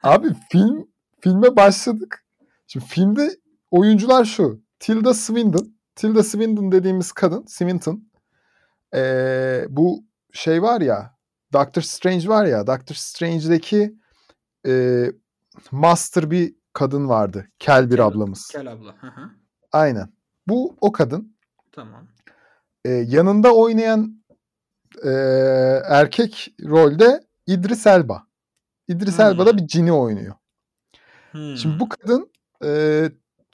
Abi 0.03 0.27
film 0.51 0.88
filme 1.20 1.56
başladık. 1.56 2.25
Şimdi 2.68 2.86
filmde 2.86 3.30
oyuncular 3.72 4.25
şu. 4.25 4.62
Tilda 4.80 5.13
Swinton. 5.13 5.74
Tilda 5.96 6.24
Swinton 6.24 6.72
dediğimiz 6.72 7.12
kadın. 7.12 7.46
Swinton. 7.48 8.03
Ee, 8.96 9.65
bu 9.70 10.03
şey 10.34 10.62
var 10.62 10.82
ya. 10.82 11.15
Doctor 11.53 11.81
Strange 11.81 12.27
var 12.27 12.46
ya. 12.46 12.67
Doctor 12.67 12.96
Strange'deki 12.96 13.96
e, 14.67 15.05
master 15.72 16.31
bir 16.31 16.55
kadın 16.74 17.10
vardı. 17.10 17.48
Kel 17.60 17.91
bir 17.91 17.96
Kel- 17.98 18.03
ablamız. 18.03 18.48
Kel 18.48 18.72
abla. 18.72 18.96
Hı 19.01 19.08
hı. 19.08 19.29
Aynen. 19.72 20.10
Bu 20.48 20.77
o 20.81 20.91
kadın. 20.91 21.38
Tamam. 21.72 22.08
Ee, 22.86 22.89
yanında 22.89 23.55
oynayan 23.55 24.24
e, 25.03 25.10
erkek 25.89 26.55
rolde 26.63 27.24
İdris 27.48 27.88
Elba. 27.88 28.24
İdris 28.88 29.17
Hmm. 29.17 29.25
Elba 29.25 29.46
da 29.46 29.58
bir 29.58 29.67
cini 29.67 29.91
oynuyor. 29.91 30.36
Hmm. 31.31 31.58
Şimdi 31.58 31.79
bu 31.79 31.89
kadın 31.89 32.31
e, 32.63 33.03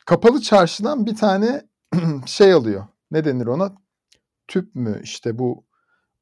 kapalı 0.06 0.42
çarşıdan 0.42 1.06
bir 1.06 1.16
tane 1.16 1.68
şey 2.26 2.54
alıyor. 2.54 2.88
Ne 3.12 3.26
denir 3.26 3.46
ona? 3.48 3.76
Tüp 4.48 4.76
mü? 4.76 5.00
İşte 5.04 5.40
bu 5.40 5.67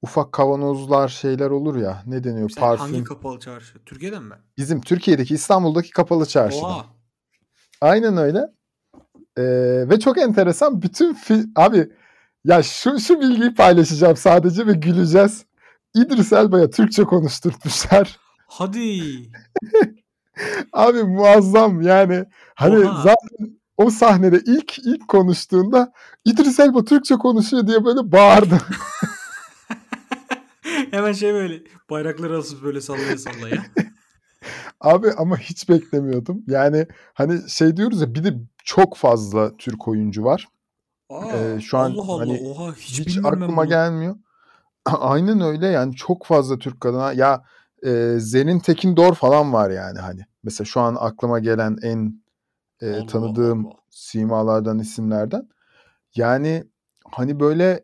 ufak 0.05 0.31
kavanozlar 0.31 1.07
şeyler 1.07 1.49
olur 1.49 1.75
ya. 1.75 2.03
Ne 2.05 2.23
deniyor? 2.23 2.49
Sen 2.49 2.61
Parfüm. 2.61 2.85
hangi 2.85 3.03
kapalı 3.03 3.39
çarşı? 3.39 3.79
Türkiye'den 3.85 4.23
mi? 4.23 4.35
Bizim 4.57 4.81
Türkiye'deki 4.81 5.33
İstanbul'daki 5.33 5.91
kapalı 5.91 6.25
çarşıdan. 6.25 6.65
Oha. 6.69 6.85
Aynen 7.81 8.17
öyle. 8.17 8.39
Ee, 9.37 9.43
ve 9.89 9.99
çok 9.99 10.17
enteresan 10.17 10.81
bütün 10.81 11.13
fi- 11.13 11.49
abi 11.55 11.91
ya 12.45 12.63
şu 12.63 12.99
şu 12.99 13.21
bilgiyi 13.21 13.53
paylaşacağım 13.55 14.15
sadece 14.17 14.67
ve 14.67 14.73
güleceğiz. 14.73 15.45
İdris 15.95 16.33
Elba'ya 16.33 16.69
Türkçe 16.69 17.03
konuşturtmuşlar. 17.03 18.19
Hadi. 18.47 19.01
Abi 20.73 21.03
muazzam 21.03 21.81
yani. 21.81 22.25
Hani 22.55 22.77
Oha. 22.79 22.95
zaten 23.01 23.57
o 23.77 23.89
sahnede 23.89 24.41
ilk 24.45 24.79
ilk 24.79 25.07
konuştuğunda 25.07 25.91
İdris 26.25 26.59
Elba 26.59 26.85
Türkçe 26.85 27.15
konuşuyor 27.15 27.67
diye 27.67 27.85
böyle 27.85 28.11
bağırdı. 28.11 28.57
Hemen 30.95 31.13
şey 31.13 31.33
böyle 31.33 31.63
bayrakları 31.89 32.37
asıp 32.37 32.63
böyle 32.63 32.81
sallaya 32.81 33.17
sallaya. 33.17 33.65
Abi 34.81 35.11
ama 35.17 35.37
hiç 35.37 35.69
beklemiyordum. 35.69 36.43
Yani 36.47 36.87
hani 37.13 37.49
şey 37.49 37.77
diyoruz 37.77 38.01
ya 38.01 38.15
bir 38.15 38.23
de 38.23 38.33
çok 38.63 38.97
fazla 38.97 39.57
Türk 39.57 39.87
oyuncu 39.87 40.23
var. 40.23 40.47
Aa, 41.09 41.37
Ee, 41.37 41.61
şu 41.61 41.77
an 41.77 41.91
Allah 41.91 42.01
Allah 42.03 42.19
hani 42.21 42.49
oha 42.49 42.73
hiç, 42.73 42.99
hiç 42.99 43.17
aklıma 43.17 43.61
bunu. 43.61 43.69
gelmiyor. 43.69 44.15
Aynen 44.85 45.41
öyle 45.41 45.67
yani 45.67 45.95
çok 45.95 46.25
fazla 46.25 46.57
Türk 46.59 46.81
kadına 46.81 47.13
ya 47.13 47.43
e, 47.85 48.15
Zerin 48.17 48.59
Tekindor 48.59 49.15
falan 49.15 49.53
var 49.53 49.69
yani 49.69 49.99
hani. 49.99 50.21
Mesela 50.43 50.65
şu 50.65 50.81
an 50.81 50.95
aklıma 50.99 51.39
gelen 51.39 51.77
en 51.81 52.23
e, 52.81 52.93
Allah 52.93 53.05
tanıdığım 53.05 53.65
Allah. 53.65 53.75
simalardan 53.89 54.79
isimlerden. 54.79 55.49
Yani 56.15 56.63
hani 57.11 57.39
böyle 57.39 57.83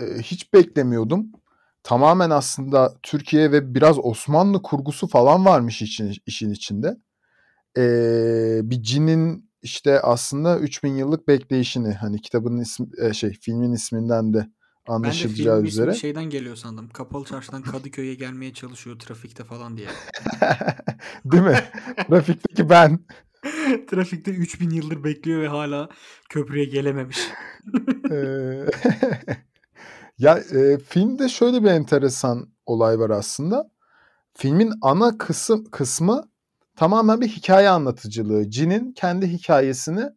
e, 0.00 0.04
hiç 0.18 0.52
beklemiyordum. 0.54 1.32
Tamamen 1.82 2.30
aslında 2.30 2.94
Türkiye 3.02 3.52
ve 3.52 3.74
biraz 3.74 3.98
Osmanlı 3.98 4.62
kurgusu 4.62 5.06
falan 5.06 5.44
varmış 5.44 5.82
için, 5.82 6.14
işin 6.26 6.50
içinde. 6.50 6.96
E, 7.78 7.84
bir 8.70 8.82
cinin 8.82 9.50
işte 9.62 10.00
aslında 10.00 10.58
3000 10.58 10.94
yıllık 10.94 11.28
bekleyişini 11.28 11.92
hani 11.92 12.20
kitabın 12.20 12.58
ismi 12.58 12.86
e, 12.98 13.12
şey 13.12 13.32
filmin 13.32 13.72
isminden 13.72 14.34
de 14.34 14.38
Ben 14.38 14.46
de 14.46 14.92
anlaşılacağı 14.92 15.58
ismi 15.58 15.68
üzere. 15.68 15.94
şeyden 15.94 16.24
geliyor 16.24 16.56
sandım. 16.56 16.88
Kapalı 16.88 17.24
çarşıdan 17.24 17.62
Kadıköy'e 17.62 18.14
gelmeye 18.14 18.54
çalışıyor 18.54 18.98
trafikte 18.98 19.44
falan 19.44 19.76
diye. 19.76 19.88
Değil 21.24 21.42
mi? 21.42 21.58
Trafikteki 22.08 22.70
ben. 22.70 22.98
Trafikte 23.90 24.30
3000 24.30 24.70
yıldır 24.70 25.04
bekliyor 25.04 25.42
ve 25.42 25.48
hala 25.48 25.88
köprüye 26.28 26.64
gelememiş. 26.64 27.18
Ya 30.18 30.38
e, 30.38 30.78
filmde 30.78 31.28
şöyle 31.28 31.62
bir 31.64 31.70
enteresan 31.70 32.48
olay 32.66 32.98
var 32.98 33.10
aslında. 33.10 33.70
Filmin 34.34 34.72
ana 34.82 35.18
kısım 35.18 35.70
kısmı 35.70 36.28
tamamen 36.76 37.20
bir 37.20 37.28
hikaye 37.28 37.68
anlatıcılığı. 37.68 38.50
Cin'in 38.50 38.92
kendi 38.92 39.26
hikayesini 39.26 40.10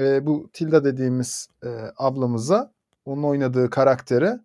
e, 0.00 0.26
bu 0.26 0.50
Tilda 0.52 0.84
dediğimiz 0.84 1.48
e, 1.64 1.68
ablamıza 1.96 2.72
onun 3.04 3.22
oynadığı 3.22 3.70
karaktere 3.70 4.40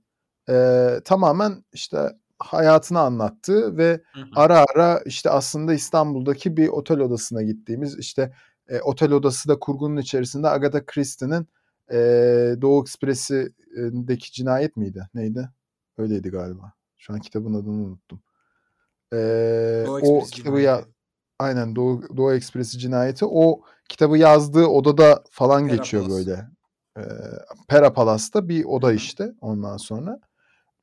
e, 0.49 0.87
tamamen 1.05 1.63
işte 1.73 2.09
hayatını 2.39 2.99
anlattığı 2.99 3.77
ve 3.77 4.01
Hı 4.13 4.21
hı. 4.21 4.25
ara 4.35 4.65
ara 4.75 5.01
işte 5.05 5.29
aslında 5.29 5.73
İstanbul'daki 5.73 6.57
bir 6.57 6.67
otel 6.67 6.99
odasına 6.99 7.43
gittiğimiz 7.43 7.99
işte 7.99 8.33
e, 8.69 8.81
otel 8.81 9.11
odası 9.11 9.49
da 9.49 9.59
kurgunun 9.59 9.97
içerisinde 9.97 10.49
Agatha 10.49 10.85
Christie'nin 10.85 11.47
e, 11.91 11.97
Doğu 12.61 12.81
Ekspresi'ndeki 12.81 14.31
cinayet 14.31 14.77
miydi? 14.77 15.07
Neydi? 15.13 15.49
Öyleydi 15.97 16.29
galiba. 16.29 16.73
Şu 16.97 17.13
an 17.13 17.19
kitabın 17.19 17.53
adını 17.53 17.85
unuttum. 17.85 18.21
E, 19.13 19.17
Doğu 19.85 19.99
o 20.01 20.25
kitabı 20.25 20.61
ya 20.61 20.85
aynen 21.39 21.75
Doğu, 21.75 22.17
Doğu 22.17 22.33
Ekspresi 22.33 22.79
cinayeti 22.79 23.25
o 23.25 23.61
kitabı 23.89 24.17
yazdığı 24.17 24.65
odada 24.65 25.23
falan 25.31 25.67
Pera 25.67 25.75
geçiyor 25.75 26.03
Palace. 26.03 26.31
böyle. 26.31 26.47
E, 26.97 27.03
Pera 27.67 27.93
Palas'ta 27.93 28.49
bir 28.49 28.65
oda 28.65 28.93
işte 28.93 29.31
ondan 29.41 29.77
sonra. 29.77 30.19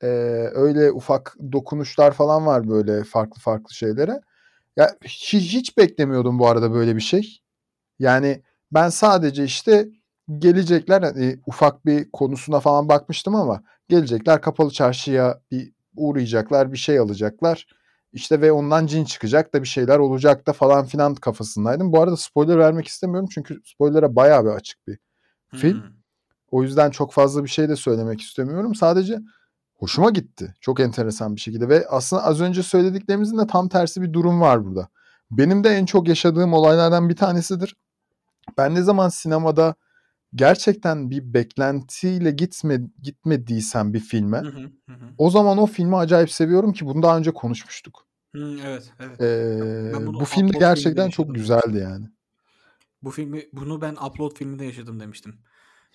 E, 0.03 0.07
öyle 0.55 0.93
ufak 0.93 1.37
dokunuşlar 1.53 2.13
falan 2.13 2.47
var 2.47 2.69
böyle 2.69 3.05
farklı 3.05 3.41
farklı 3.41 3.75
şeylere. 3.75 4.21
Ya 4.77 4.97
hiç, 5.05 5.35
hiç 5.35 5.79
beklemiyordum 5.79 6.39
bu 6.39 6.49
arada 6.49 6.73
böyle 6.73 6.97
bir 6.97 7.01
şey. 7.01 7.41
Yani 7.99 8.43
ben 8.73 8.89
sadece 8.89 9.45
işte 9.45 9.89
gelecekler 10.39 11.03
hani 11.03 11.39
ufak 11.47 11.87
bir 11.87 12.11
konusuna 12.13 12.61
falan 12.61 12.89
bakmıştım 12.89 13.35
ama 13.35 13.63
gelecekler 13.89 14.41
kapalı 14.41 14.71
çarşıya 14.71 15.41
bir 15.51 15.73
uğrayacaklar 15.97 16.73
bir 16.73 16.79
şey 16.79 16.99
alacaklar. 16.99 17.67
İşte 18.13 18.41
ve 18.41 18.53
ondan 18.53 18.87
cin 18.87 19.05
çıkacak 19.05 19.55
da 19.55 19.63
bir 19.63 19.69
şeyler 19.69 19.99
olacak 19.99 20.47
da 20.47 20.53
falan 20.53 20.85
filan 20.85 21.15
kafasındaydım. 21.15 21.93
Bu 21.93 22.01
arada 22.01 22.17
spoiler 22.17 22.59
vermek 22.59 22.87
istemiyorum 22.87 23.29
çünkü 23.33 23.61
spoiler'a 23.65 24.17
bayağı 24.17 24.45
bir 24.45 24.51
açık 24.51 24.87
bir 24.89 24.99
film. 25.55 25.83
Hmm. 25.83 25.91
O 26.51 26.63
yüzden 26.63 26.91
çok 26.91 27.13
fazla 27.13 27.45
bir 27.45 27.49
şey 27.49 27.69
de 27.69 27.77
söylemek 27.77 28.21
istemiyorum. 28.21 28.75
Sadece 28.75 29.19
hoşuma 29.75 30.11
gitti. 30.11 30.55
Çok 30.61 30.81
enteresan 30.81 31.37
bir 31.37 31.41
şekilde 31.41 31.69
ve 31.69 31.87
aslında 31.89 32.25
az 32.25 32.41
önce 32.41 32.63
söylediklerimizin 32.63 33.39
de 33.39 33.47
tam 33.47 33.69
tersi 33.69 34.03
bir 34.03 34.13
durum 34.13 34.41
var 34.41 34.65
burada. 34.65 34.89
Benim 35.31 35.65
de 35.65 35.69
en 35.69 35.87
çok 35.87 36.09
yaşadığım 36.09 36.53
olaylardan 36.53 37.09
bir 37.09 37.17
tanesidir. 37.17 37.77
Ben 38.59 38.75
ne 38.75 38.83
zaman 38.83 39.09
sinemada 39.09 39.75
gerçekten 40.35 41.11
bir 41.11 41.35
beklentiyle 41.35 42.31
gitme 42.31 42.81
gitmediysem 43.03 43.95
bir 43.95 44.01
filme 44.01 44.39
Hı 44.39 44.49
hı, 44.49 44.71
hı 44.89 44.95
o 45.19 45.31
zaman 45.31 45.59
o 45.59 45.67
filmi 45.67 45.97
acayip 45.97 46.31
seviyorum 46.31 46.73
ki 46.73 46.87
bunu 46.87 47.03
daha 47.03 47.19
önce 47.19 47.31
konuşmuştuk. 47.31 48.07
Hı, 48.35 48.57
evet, 48.65 48.93
evet. 49.01 49.21
Ee, 49.21 50.07
bu 50.07 50.25
film 50.25 50.53
de 50.53 50.59
gerçekten 50.59 51.11
çok 51.11 51.27
yaşadım. 51.27 51.35
güzeldi 51.35 51.79
yani. 51.79 52.07
Bu 53.03 53.11
filmi 53.11 53.49
bunu 53.53 53.81
ben 53.81 53.93
Upload 53.93 54.37
filminde 54.37 54.65
yaşadım 54.65 55.01
demiştim. 55.01 55.39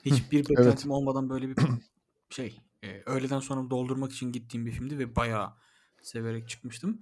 Hiçbir 0.05 0.37
Evet. 0.37 0.49
beklentim 0.49 0.91
olmadan 0.91 1.29
böyle 1.29 1.49
bir 1.49 1.55
şey 2.29 2.59
e, 2.83 3.01
öğleden 3.05 3.39
sonra 3.39 3.69
doldurmak 3.69 4.11
için 4.11 4.31
gittiğim 4.31 4.65
bir 4.65 4.71
filmdi 4.71 4.99
ve 4.99 5.15
bayağı 5.15 5.53
severek 6.01 6.49
çıkmıştım. 6.49 7.01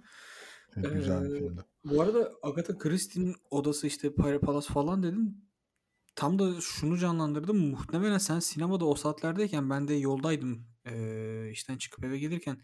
Güzel 0.76 1.24
bir 1.24 1.34
Ee, 1.34 1.38
filmdi. 1.38 1.60
bu 1.84 2.02
arada 2.02 2.32
Agatha 2.42 2.78
Christie'nin 2.78 3.34
odası 3.50 3.86
işte 3.86 4.14
Pire 4.14 4.38
Palace 4.38 4.72
falan 4.72 5.02
dedim. 5.02 5.47
Tam 6.18 6.38
da 6.38 6.60
şunu 6.60 6.98
canlandırdım. 6.98 7.70
Muhtemelen 7.70 8.18
sen 8.18 8.40
sinemada 8.40 8.84
o 8.84 8.94
saatlerdeyken 8.94 9.70
ben 9.70 9.88
de 9.88 9.94
yoldaydım. 9.94 10.66
Ee, 10.86 11.50
işten 11.52 11.76
çıkıp 11.78 12.04
eve 12.04 12.18
gelirken. 12.18 12.60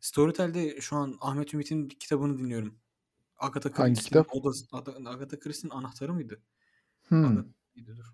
Storytel'de 0.00 0.80
şu 0.80 0.96
an 0.96 1.16
Ahmet 1.20 1.54
Ümit'in 1.54 1.88
kitabını 1.88 2.38
dinliyorum. 2.38 2.78
Agatha 3.38 3.72
Hangi 3.72 3.94
Christie'nin 3.94 4.04
kitap? 4.04 4.26
odası. 4.34 4.66
Agatha 5.06 5.38
Christie'nin 5.38 5.74
anahtarı 5.74 6.14
mıydı? 6.14 6.42
Hmm, 7.08 7.26
Agatha, 7.26 7.48
dur. 7.86 8.04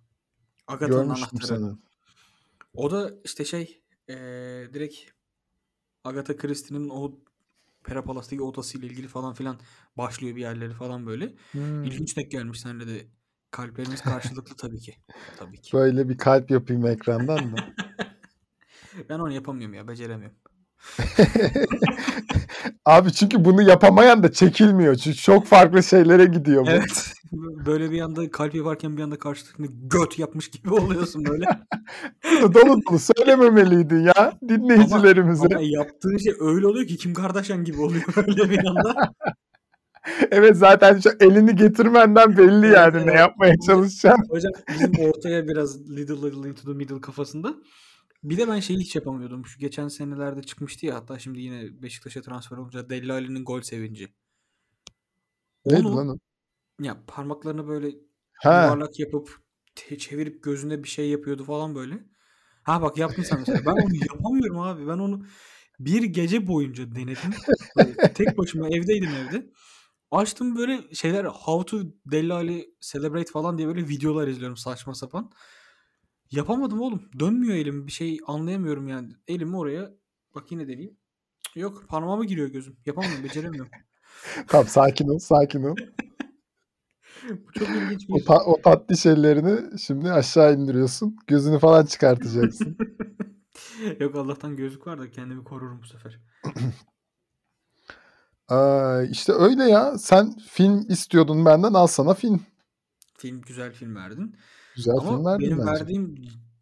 Agatha'nın 0.66 0.96
görmüştüm 1.04 1.18
anahtarı. 1.18 1.46
sanırım. 1.46 1.82
O 2.74 2.90
da 2.90 3.14
işte 3.24 3.44
şey 3.44 3.82
eee, 4.08 4.74
direkt 4.74 4.98
Agatha 6.04 6.36
Christie'nin 6.36 6.88
o 6.88 7.20
Pera 7.84 8.04
Palas'taki 8.04 8.42
odasıyla 8.42 8.88
ilgili 8.88 9.08
falan 9.08 9.34
filan 9.34 9.60
başlıyor 9.96 10.36
bir 10.36 10.40
yerleri 10.40 10.74
falan 10.74 11.06
böyle. 11.06 11.34
Hmm, 11.52 11.84
İlginç 11.84 12.16
denk 12.16 12.30
gelmiş 12.30 12.60
senle 12.60 12.86
de. 12.86 13.21
Kalplerimiz 13.52 14.00
karşılıklı 14.00 14.56
tabii 14.56 14.80
ki. 14.80 14.94
Tabii 15.38 15.60
ki. 15.60 15.72
Böyle 15.76 16.08
bir 16.08 16.18
kalp 16.18 16.50
yapayım 16.50 16.86
ekrandan 16.86 17.38
da. 17.38 17.56
Ben 19.08 19.18
onu 19.18 19.32
yapamıyorum 19.32 19.74
ya. 19.74 19.88
Beceremiyorum. 19.88 20.36
Abi 22.84 23.12
çünkü 23.12 23.44
bunu 23.44 23.62
yapamayan 23.62 24.22
da 24.22 24.32
çekilmiyor. 24.32 24.94
Çünkü 24.94 25.16
çok 25.16 25.46
farklı 25.46 25.82
şeylere 25.82 26.24
gidiyor 26.24 26.66
bu. 26.66 26.70
Evet. 26.70 27.12
Böyle 27.66 27.90
bir 27.90 28.00
anda 28.00 28.30
kalp 28.30 28.54
yaparken 28.54 28.96
bir 28.96 29.02
anda 29.02 29.18
karşılıklı 29.18 29.66
göt 29.70 30.18
yapmış 30.18 30.50
gibi 30.50 30.70
oluyorsun 30.70 31.24
böyle. 31.24 31.44
Dolu 32.42 32.80
dolu 32.90 32.98
söylememeliydin 32.98 34.00
ya 34.00 34.12
ama, 34.16 34.32
dinleyicilerimize. 34.48 35.46
ama 35.54 35.60
yaptığın 35.62 36.16
şey 36.16 36.34
öyle 36.40 36.66
oluyor 36.66 36.86
ki 36.86 36.96
Kim 36.96 37.14
Kardashian 37.14 37.64
gibi 37.64 37.80
oluyor 37.80 38.04
böyle 38.16 38.50
bir 38.50 38.58
anda. 38.66 39.12
Evet 40.30 40.56
zaten 40.56 41.00
şu 41.00 41.10
elini 41.20 41.56
getirmenden 41.56 42.36
belli 42.36 42.66
Evet 42.66 42.76
yani 42.76 42.96
ne 42.96 43.02
evet. 43.02 43.18
yapmaya 43.18 43.54
çalışacağım. 43.66 44.22
Hocam 44.28 44.52
bizim 44.68 44.92
ortaya 45.08 45.48
biraz 45.48 45.90
little 45.90 46.14
little 46.14 46.48
into 46.48 46.62
the 46.62 46.78
middle 46.78 47.00
kafasında. 47.00 47.54
Bir 48.22 48.38
de 48.38 48.48
ben 48.48 48.60
şeyi 48.60 48.78
hiç 48.78 48.96
yapamıyordum. 48.96 49.46
Şu 49.46 49.58
geçen 49.58 49.88
senelerde 49.88 50.42
çıkmıştı 50.42 50.86
ya 50.86 50.94
hatta 50.94 51.18
şimdi 51.18 51.40
yine 51.40 51.82
Beşiktaş'a 51.82 52.22
transfer 52.22 52.56
olunca 52.56 52.90
Deli 52.90 53.12
Ali'nin 53.12 53.44
gol 53.44 53.60
sevinci. 53.60 54.08
Neydi 55.66 55.86
Onu 55.88 55.96
lan 55.96 56.08
o? 56.08 56.18
ya 56.80 57.04
parmaklarını 57.06 57.68
böyle 57.68 57.90
Ha 58.34 58.64
yuvarlak 58.64 58.98
yapıp 58.98 59.40
te- 59.74 59.98
çevirip 59.98 60.42
gözünde 60.44 60.84
bir 60.84 60.88
şey 60.88 61.10
yapıyordu 61.10 61.44
falan 61.44 61.74
böyle. 61.74 61.98
Ha 62.62 62.82
bak 62.82 62.98
yaptın 62.98 63.22
sen 63.22 63.38
mesela. 63.38 63.60
Ben 63.66 63.72
onu 63.72 63.96
yapamıyorum 64.10 64.58
abi. 64.58 64.86
Ben 64.86 64.98
onu 64.98 65.26
bir 65.80 66.02
gece 66.02 66.46
boyunca 66.46 66.94
denedim. 66.94 67.30
Böyle 67.76 68.12
tek 68.14 68.38
başıma 68.38 68.68
evdeydim 68.68 69.10
evde. 69.14 69.46
Açtım 70.12 70.56
böyle 70.56 70.94
şeyler 70.94 71.24
How 71.24 71.66
to 71.66 71.86
Deli 72.06 72.32
Ali 72.32 72.74
Celebrate 72.80 73.32
falan 73.32 73.58
diye 73.58 73.68
böyle 73.68 73.88
videolar 73.88 74.28
izliyorum 74.28 74.56
saçma 74.56 74.94
sapan. 74.94 75.30
Yapamadım 76.30 76.80
oğlum. 76.80 77.02
Dönmüyor 77.18 77.54
elim. 77.54 77.86
Bir 77.86 77.92
şey 77.92 78.18
anlayamıyorum 78.26 78.88
yani. 78.88 79.12
Elimi 79.28 79.56
oraya 79.56 79.90
bak 80.34 80.52
yine 80.52 80.68
deneyeyim. 80.68 80.96
Yok 81.54 81.88
parmağıma 81.88 82.24
giriyor 82.24 82.48
gözüm. 82.48 82.76
Yapamıyorum. 82.86 83.24
Beceremiyorum. 83.24 83.70
tamam 84.48 84.66
sakin 84.66 85.08
ol 85.08 85.18
sakin 85.18 85.62
ol. 85.62 85.76
Bu 87.28 87.52
çok 87.52 87.68
ilginç 87.68 88.06
O, 88.10 88.14
bir 88.16 88.24
ta- 88.24 88.44
o 88.44 88.62
tatlış 88.62 89.06
ellerini 89.06 89.78
şimdi 89.78 90.12
aşağı 90.12 90.54
indiriyorsun. 90.54 91.16
Gözünü 91.26 91.58
falan 91.58 91.86
çıkartacaksın. 91.86 92.76
Yok 94.00 94.14
Allah'tan 94.16 94.56
gözlük 94.56 94.86
var 94.86 94.98
da 94.98 95.10
kendimi 95.10 95.44
korurum 95.44 95.80
bu 95.82 95.86
sefer. 95.86 96.20
Aa, 98.52 99.02
işte 99.02 99.32
öyle 99.32 99.64
ya. 99.64 99.98
Sen 99.98 100.36
film 100.50 100.86
istiyordun 100.88 101.44
benden 101.44 101.74
al 101.74 101.86
sana 101.86 102.14
film. 102.14 102.40
Film 103.18 103.40
güzel 103.40 103.72
film 103.72 103.94
verdin. 103.96 104.36
Güzel 104.76 104.94
film 105.00 105.08
Ama 105.08 105.30
verdin 105.30 105.46
benim 105.46 105.58
bence. 105.58 105.70
verdiğim 105.70 106.14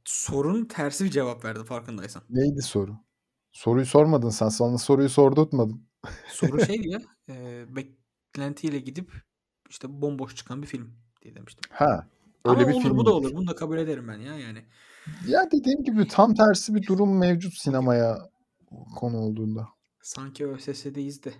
sorunun 0.04 0.64
tersi 0.64 1.04
bir 1.04 1.10
cevap 1.10 1.44
verdi 1.44 1.64
farkındaysan. 1.64 2.22
Neydi 2.30 2.62
soru? 2.62 2.96
Soruyu 3.52 3.86
sormadın 3.86 4.30
sen. 4.30 4.48
Sana 4.48 4.78
soruyu 4.78 5.08
sordurtmadın. 5.08 5.86
Soru 6.28 6.60
şeydi 6.66 6.88
ya 6.88 7.00
e, 7.28 7.64
beklentiyle 7.76 8.78
gidip 8.78 9.12
işte 9.70 10.02
bomboş 10.02 10.36
çıkan 10.36 10.62
bir 10.62 10.66
film 10.66 10.92
diye 11.22 11.34
demiştim. 11.34 11.70
Ha. 11.70 12.06
Öyle 12.44 12.58
Ama 12.60 12.68
bir 12.68 12.74
olur 12.74 12.82
film 12.82 12.96
bu 12.96 13.06
da 13.06 13.14
olur. 13.14 13.34
Bunu 13.34 13.46
da 13.46 13.54
kabul 13.54 13.78
ederim 13.78 14.08
ben 14.08 14.18
ya 14.18 14.38
yani. 14.38 14.64
Ya 15.26 15.48
dediğim 15.52 15.84
gibi 15.84 16.08
tam 16.08 16.34
tersi 16.34 16.74
bir 16.74 16.86
durum 16.86 17.18
mevcut 17.18 17.54
sinemaya 17.54 18.18
konu 18.96 19.16
olduğunda. 19.16 19.68
Sanki 20.02 20.46
ÖSS'deyiz 20.46 21.24
de. 21.24 21.32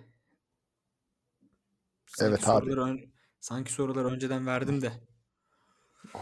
Sanki 2.17 2.29
Evet 2.33 2.49
abi. 2.49 2.71
ön- 2.79 3.11
sanki 3.39 3.73
soruları 3.73 4.07
önceden 4.07 4.45
verdim 4.45 4.81
de. 4.81 4.91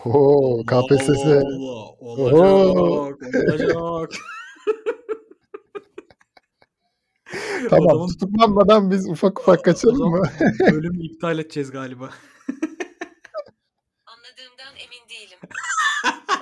Oo, 0.06 0.63
KPSS. 0.65 1.25
Allah 1.25 1.89
Oo. 1.99 1.99
olacak 1.99 3.75
olacak. 3.75 4.21
Tamam 7.69 7.88
zaman 7.89 8.08
tutuklanmadan 8.08 8.91
biz 8.91 9.10
ufak 9.10 9.39
ufak 9.39 9.63
kaçalım 9.65 10.10
mı? 10.12 10.23
bölümü 10.71 11.06
iptal 11.06 11.39
edeceğiz 11.39 11.71
galiba. 11.71 12.10
Anladığımdan 14.06 14.73
emin 14.75 15.10
değilim. 15.10 15.39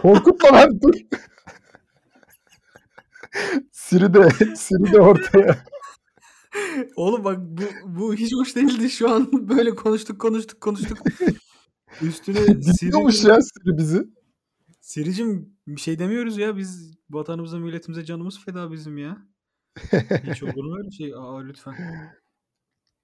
Korkutma 0.01 0.53
lan 0.53 0.81
dur. 0.81 0.93
Siri 3.71 4.13
de, 4.13 4.29
Siri 4.55 4.91
de 4.93 5.01
ortaya. 5.01 5.57
Oğlum 6.95 7.23
bak 7.23 7.37
bu, 7.39 7.61
bu 7.85 8.13
hiç 8.13 8.33
hoş 8.33 8.55
değildi. 8.55 8.89
Şu 8.89 9.09
an 9.09 9.49
böyle 9.49 9.75
konuştuk 9.75 10.21
konuştuk 10.21 10.61
konuştuk. 10.61 10.97
Üstüne 12.01 12.47
Dinliyormuş 12.47 13.23
ya 13.23 13.41
Siri 13.41 13.77
bizi. 13.77 14.03
Siri'cim 14.81 15.57
bir 15.67 15.81
şey 15.81 15.99
demiyoruz 15.99 16.37
ya. 16.37 16.57
Biz 16.57 16.97
vatanımıza 17.09 17.59
milletimize 17.59 18.05
canımız 18.05 18.39
feda 18.39 18.71
bizim 18.71 18.97
ya. 18.97 19.17
Hiç 20.23 20.43
olur 20.43 20.63
mu 20.63 20.77
öyle 20.77 20.91
şey? 20.91 21.13
Aa 21.15 21.39
lütfen. 21.39 21.75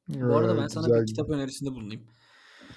Bu 0.07 0.35
arada 0.35 0.57
ben 0.57 0.67
sana 0.67 0.87
güzel 0.87 1.01
bir 1.01 1.07
kitap 1.07 1.29
önerisinde 1.29 1.71
bulunayım. 1.71 2.03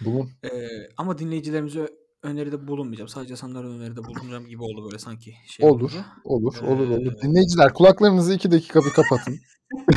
Bulun. 0.01 0.31
Ee, 0.45 0.49
ama 0.97 1.19
dinleyicilerimize 1.19 1.89
öneride 2.27 2.69
bulunmayacağım. 2.69 3.09
Sadece 3.09 3.37
sana 3.37 3.59
öneride 3.59 4.05
bulunacağım 4.05 4.47
gibi 4.47 4.63
oldu 4.63 4.85
böyle 4.85 4.99
sanki 4.99 5.35
şey 5.47 5.69
Olur. 5.69 5.93
Olur. 6.25 6.55
Olur. 6.65 6.81
Olur. 6.89 6.91
Ee, 6.91 7.23
Dinleyiciler 7.23 7.75
kulaklarınızı 7.75 8.35
iki 8.35 8.51
dakika 8.51 8.81
bir 8.81 8.91
kapatın. 8.91 9.39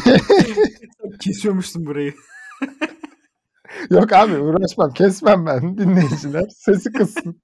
kesiyormuşsun 1.20 1.86
burayı. 1.86 2.14
Yok 3.90 4.14
abi 4.14 4.38
uğraşmam. 4.38 4.94
Kesmem 4.94 5.46
ben 5.46 5.78
dinleyiciler. 5.78 6.50
Sesi 6.50 6.92
kıssın. 6.92 7.42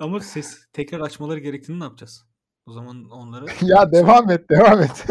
Ama 0.00 0.20
ses 0.20 0.58
tekrar 0.72 1.00
açmaları 1.00 1.38
gerektiğini 1.38 1.80
ne 1.80 1.84
yapacağız? 1.84 2.24
O 2.66 2.72
zaman 2.72 3.10
onları 3.10 3.46
ya 3.62 3.92
devam 3.92 4.30
et. 4.30 4.50
Devam 4.50 4.82
et. 4.82 5.04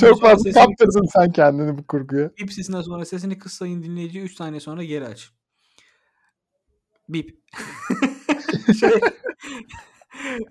Çok 0.00 0.20
fazla 0.20 0.36
sesini 0.42 0.52
kaptırdın 0.52 1.06
sen 1.12 1.32
kendini 1.32 1.78
bu 1.78 1.86
kurguya. 1.86 2.30
bip 2.38 2.52
sesinden 2.52 2.80
sonra 2.80 3.04
sesini 3.04 3.38
kıssayın 3.38 3.82
dinleyici 3.82 4.20
3 4.20 4.36
saniye 4.36 4.60
sonra 4.60 4.84
geri 4.84 5.06
aç. 5.06 5.30
Bip. 7.08 7.38
şey, 8.80 8.90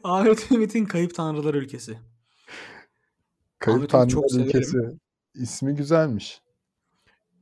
Ahmet 0.04 0.52
Ümit'in 0.52 0.86
Kayıp 0.86 1.16
Tanrılar 1.16 1.54
Ülkesi. 1.54 2.00
Kayıp 3.60 3.96
Ahmet 3.96 4.10
çok 4.10 4.30
Tanrılar 4.30 4.30
severim. 4.30 4.48
ülkesi. 4.48 4.78
İsmi 5.34 5.76
güzelmiş. 5.76 6.42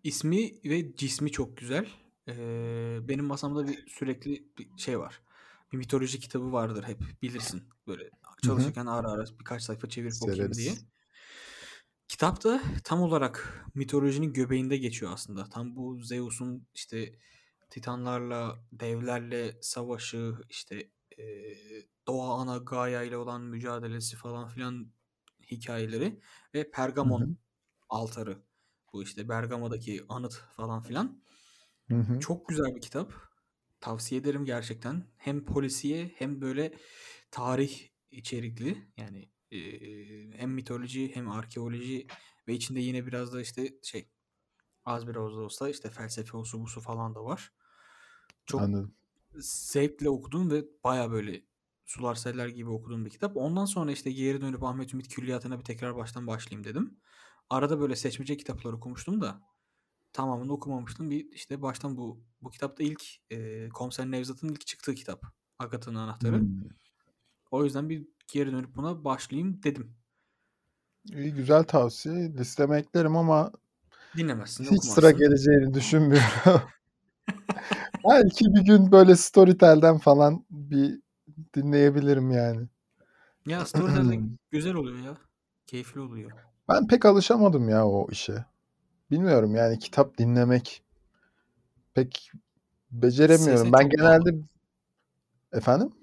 İsmi 0.03 0.51
ve 0.65 0.95
cismi 0.95 1.31
çok 1.31 1.57
güzel. 1.57 1.87
Ee, 2.27 2.99
benim 3.01 3.25
masamda 3.25 3.67
bir 3.67 3.87
sürekli 3.87 4.43
bir 4.57 4.67
şey 4.77 4.99
var. 4.99 5.21
Bir 5.71 5.77
mitoloji 5.77 6.19
kitabı 6.19 6.51
vardır 6.51 6.83
hep 6.83 6.99
bilirsin. 7.21 7.63
Böyle 7.87 8.09
çalışırken 8.43 8.85
ara 8.85 9.11
ara 9.11 9.25
birkaç 9.39 9.63
sayfa 9.63 9.89
çevirip 9.89 10.13
okuyayım 10.21 10.53
diye. 10.53 10.69
Severiz. 10.69 10.85
Kitap 12.07 12.43
da 12.43 12.61
tam 12.83 13.01
olarak 13.01 13.65
mitolojinin 13.75 14.33
göbeğinde 14.33 14.77
geçiyor 14.77 15.11
aslında. 15.13 15.49
Tam 15.49 15.75
bu 15.75 15.99
Zeus'un 16.03 16.67
işte 16.73 17.15
Titanlarla, 17.71 18.65
devlerle 18.73 19.59
savaşı, 19.61 20.35
işte 20.49 20.91
doğa 22.07 22.37
ana 22.41 22.57
Gaia 22.57 23.03
ile 23.03 23.17
olan 23.17 23.41
mücadelesi 23.41 24.15
falan 24.17 24.47
filan 24.47 24.93
hikayeleri 25.51 26.21
ve 26.53 26.71
Hı 27.03 27.09
Pergamon 27.11 27.21
hı. 27.25 27.35
altarı. 27.89 28.43
Bu 28.93 29.03
işte 29.03 29.29
Bergama'daki 29.29 30.05
anıt 30.09 30.33
falan 30.33 30.81
filan. 30.81 31.23
Hı 31.89 31.95
hı. 31.95 32.19
Çok 32.19 32.47
güzel 32.47 32.75
bir 32.75 32.81
kitap. 32.81 33.13
Tavsiye 33.81 34.21
ederim 34.21 34.45
gerçekten. 34.45 35.07
Hem 35.17 35.45
polisiye 35.45 36.11
hem 36.15 36.41
böyle 36.41 36.73
tarih 37.31 37.87
içerikli. 38.11 38.93
Yani 38.97 39.31
e, 39.51 39.59
hem 40.37 40.51
mitoloji 40.51 41.15
hem 41.15 41.29
arkeoloji 41.31 42.07
ve 42.47 42.53
içinde 42.53 42.79
yine 42.79 43.07
biraz 43.07 43.33
da 43.33 43.41
işte 43.41 43.73
şey 43.83 44.09
az 44.85 45.07
biraz 45.07 45.31
da 45.37 45.41
olsa 45.41 45.69
işte 45.69 45.89
felsefe 45.89 46.33
busu 46.33 46.81
falan 46.81 47.15
da 47.15 47.23
var. 47.23 47.53
Çok 48.51 48.61
Anladım. 48.61 48.95
zevkle 49.39 50.09
okudum 50.09 50.51
ve 50.51 50.65
baya 50.83 51.11
böyle 51.11 51.41
sular 51.85 52.15
seller 52.15 52.47
gibi 52.47 52.69
okuduğum 52.69 53.05
bir 53.05 53.09
kitap. 53.09 53.37
Ondan 53.37 53.65
sonra 53.65 53.91
işte 53.91 54.11
geri 54.11 54.41
dönüp 54.41 54.63
Ahmet 54.63 54.93
Ümit 54.93 55.07
Külliyatı'na 55.07 55.59
bir 55.59 55.63
tekrar 55.63 55.95
baştan 55.95 56.27
başlayayım 56.27 56.63
dedim. 56.63 56.99
Arada 57.49 57.79
böyle 57.79 57.95
seçmece 57.95 58.37
kitaplar 58.37 58.73
okumuştum 58.73 59.21
da 59.21 59.41
tamamını 60.13 60.53
okumamıştım. 60.53 61.09
Bir 61.09 61.31
işte 61.31 61.61
baştan 61.61 61.97
bu 61.97 62.23
bu 62.41 62.49
kitapta 62.49 62.83
ilk 62.83 63.03
e, 63.29 63.69
Komiser 63.69 64.11
Nevzat'ın 64.11 64.49
ilk 64.49 64.67
çıktığı 64.67 64.95
kitap. 64.95 65.25
Agatha'nın 65.59 65.95
Anahtarı. 65.95 66.39
Hmm. 66.39 66.63
O 67.51 67.63
yüzden 67.63 67.89
bir 67.89 68.07
geri 68.27 68.51
dönüp 68.51 68.75
buna 68.75 69.05
başlayayım 69.05 69.63
dedim. 69.63 69.95
İyi 71.13 71.33
güzel 71.33 71.63
tavsiye. 71.63 72.33
Listeme 72.33 72.77
eklerim 72.77 73.15
ama 73.15 73.51
Dinlemezsin, 74.17 74.63
hiç 74.63 74.69
okumazsın. 74.69 74.93
sıra 74.93 75.11
geleceğini 75.11 75.73
düşünmüyorum. 75.73 76.29
Belki 78.09 78.45
bir 78.53 78.61
gün 78.61 78.91
böyle 78.91 79.15
Storytel'den 79.15 79.97
falan 79.97 80.45
bir 80.49 80.99
dinleyebilirim 81.55 82.31
yani. 82.31 82.67
Ya 83.45 83.65
Storytel'de 83.65 84.19
güzel 84.51 84.73
oluyor 84.73 84.99
ya. 84.99 85.17
Keyifli 85.67 85.99
oluyor. 85.99 86.31
Ben 86.69 86.87
pek 86.87 87.05
alışamadım 87.05 87.69
ya 87.69 87.87
o 87.87 88.07
işe. 88.11 88.45
Bilmiyorum 89.11 89.55
yani 89.55 89.79
kitap 89.79 90.17
dinlemek 90.17 90.83
pek 91.93 92.31
beceremiyorum. 92.91 93.67
Sese 93.67 93.73
Ben 93.73 93.89
genelde 93.89 94.31
bağlı. 94.33 94.43
efendim 95.53 95.93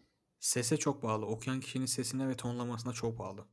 Sese 0.40 0.76
çok 0.76 1.02
bağlı. 1.02 1.26
Okuyan 1.26 1.60
kişinin 1.60 1.86
sesine 1.86 2.28
ve 2.28 2.34
tonlamasına 2.36 2.92
çok 2.92 3.18
bağlı. 3.18 3.44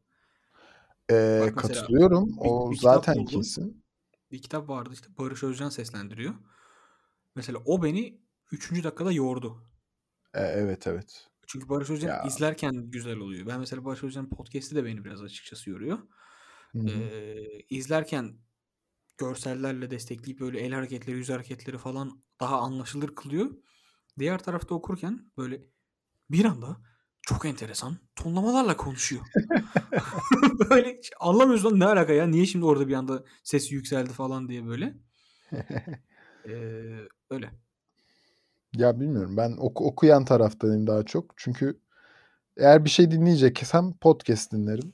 Ee, 1.12 1.39
Bak 1.39 1.58
katılıyorum. 1.58 2.29
bir, 2.29 2.39
O 2.39 2.71
bir 2.71 2.75
zaten 2.75 3.15
buldum. 3.15 3.25
kesin. 3.25 3.84
Bir 4.31 4.41
kitap 4.41 4.69
vardı 4.69 4.89
işte 4.93 5.08
Barış 5.17 5.43
Özcan 5.43 5.69
seslendiriyor. 5.69 6.34
Mesela 7.36 7.60
o 7.65 7.84
beni 7.84 8.21
3. 8.51 8.84
dakikada 8.84 9.12
yordu. 9.12 9.63
Ee, 10.34 10.41
evet 10.41 10.88
evet. 10.88 11.27
Çünkü 11.47 11.69
Barış 11.69 11.89
Özcan 11.89 12.08
Ya. 12.10 12.23
izlerken 12.27 12.91
güzel 12.91 13.17
oluyor. 13.17 13.47
Ben 13.47 13.60
mesela 13.60 13.86
Barış 13.86 14.03
Özcan'ın 14.03 14.29
podcast'i 14.29 14.75
de 14.75 14.86
beni 14.86 15.05
biraz 15.05 15.23
açıkçası 15.23 15.69
yoruyor. 15.69 15.97
Hı 16.71 16.79
hı. 16.79 16.89
Ee, 16.89 17.60
izlerken 17.69 18.38
görsellerle 19.17 19.91
destekleyip 19.91 20.39
böyle 20.39 20.60
el 20.60 20.73
hareketleri, 20.73 21.17
yüz 21.17 21.29
hareketleri 21.29 21.77
falan 21.77 22.23
daha 22.39 22.60
anlaşılır 22.60 23.15
kılıyor. 23.15 23.51
Diğer 24.19 24.43
tarafta 24.43 24.75
okurken 24.75 25.31
böyle 25.38 25.62
bir 26.29 26.45
anda 26.45 26.77
çok 27.21 27.45
enteresan 27.45 27.97
tonlamalarla 28.15 28.77
konuşuyor. 28.77 29.21
böyle 30.69 31.01
anlamıyoruz 31.19 31.65
lan 31.65 31.79
ne 31.79 31.86
alaka 31.86 32.13
ya? 32.13 32.27
Niye 32.27 32.45
şimdi 32.45 32.65
orada 32.65 32.88
bir 32.88 32.93
anda 32.93 33.23
sesi 33.43 33.75
yükseldi 33.75 34.13
falan 34.13 34.49
diye 34.49 34.65
böyle. 34.65 34.97
Ee, 36.49 37.08
öyle. 37.29 37.51
Ya 38.75 38.99
bilmiyorum. 38.99 39.38
Ben 39.38 39.51
oku- 39.57 39.85
okuyan 39.88 40.25
taraftayım 40.25 40.88
daha 40.88 41.03
çok. 41.03 41.33
Çünkü 41.38 41.79
eğer 42.57 42.85
bir 42.85 42.89
şey 42.89 43.11
dinleyeceksem 43.11 43.93
podcast 44.01 44.51
dinlerim. 44.51 44.93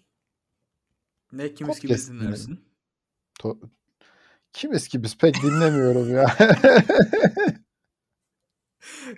Ne 1.34 1.54
kimiz 1.54 1.80
gibi 1.80 1.88
Podcast 1.92 2.10
dinlerim. 2.10 2.26
dinlersin. 2.28 2.60
To- 3.40 3.70
Kimiz 4.54 4.88
ki 4.88 5.04
biz 5.04 5.18
pek 5.18 5.44
dinlemiyorum 5.44 6.10
ya. 6.16 6.26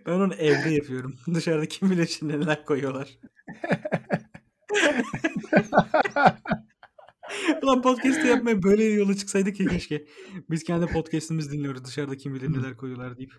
Ben 0.06 0.12
onu 0.12 0.34
evde 0.34 0.69
yapıyorum. 0.69 1.15
Dışarıda 1.34 1.65
kim 1.65 1.91
bilir 1.91 2.19
neler 2.21 2.65
koyuyorlar. 2.65 3.17
Ulan 7.63 7.82
podcast'i 7.82 8.28
yapmaya 8.28 8.63
böyle 8.63 8.84
yola 8.84 9.13
çıksaydık 9.15 9.60
ya 9.60 9.67
keşke. 9.67 10.06
Biz 10.49 10.63
kendi 10.63 10.86
podcast'imizi 10.86 11.52
dinliyoruz. 11.52 11.86
Dışarıda 11.86 12.17
kim 12.17 12.34
bilir 12.34 12.54
neler 12.54 12.78
koyuyorlar 12.78 13.17
deyip. 13.17 13.34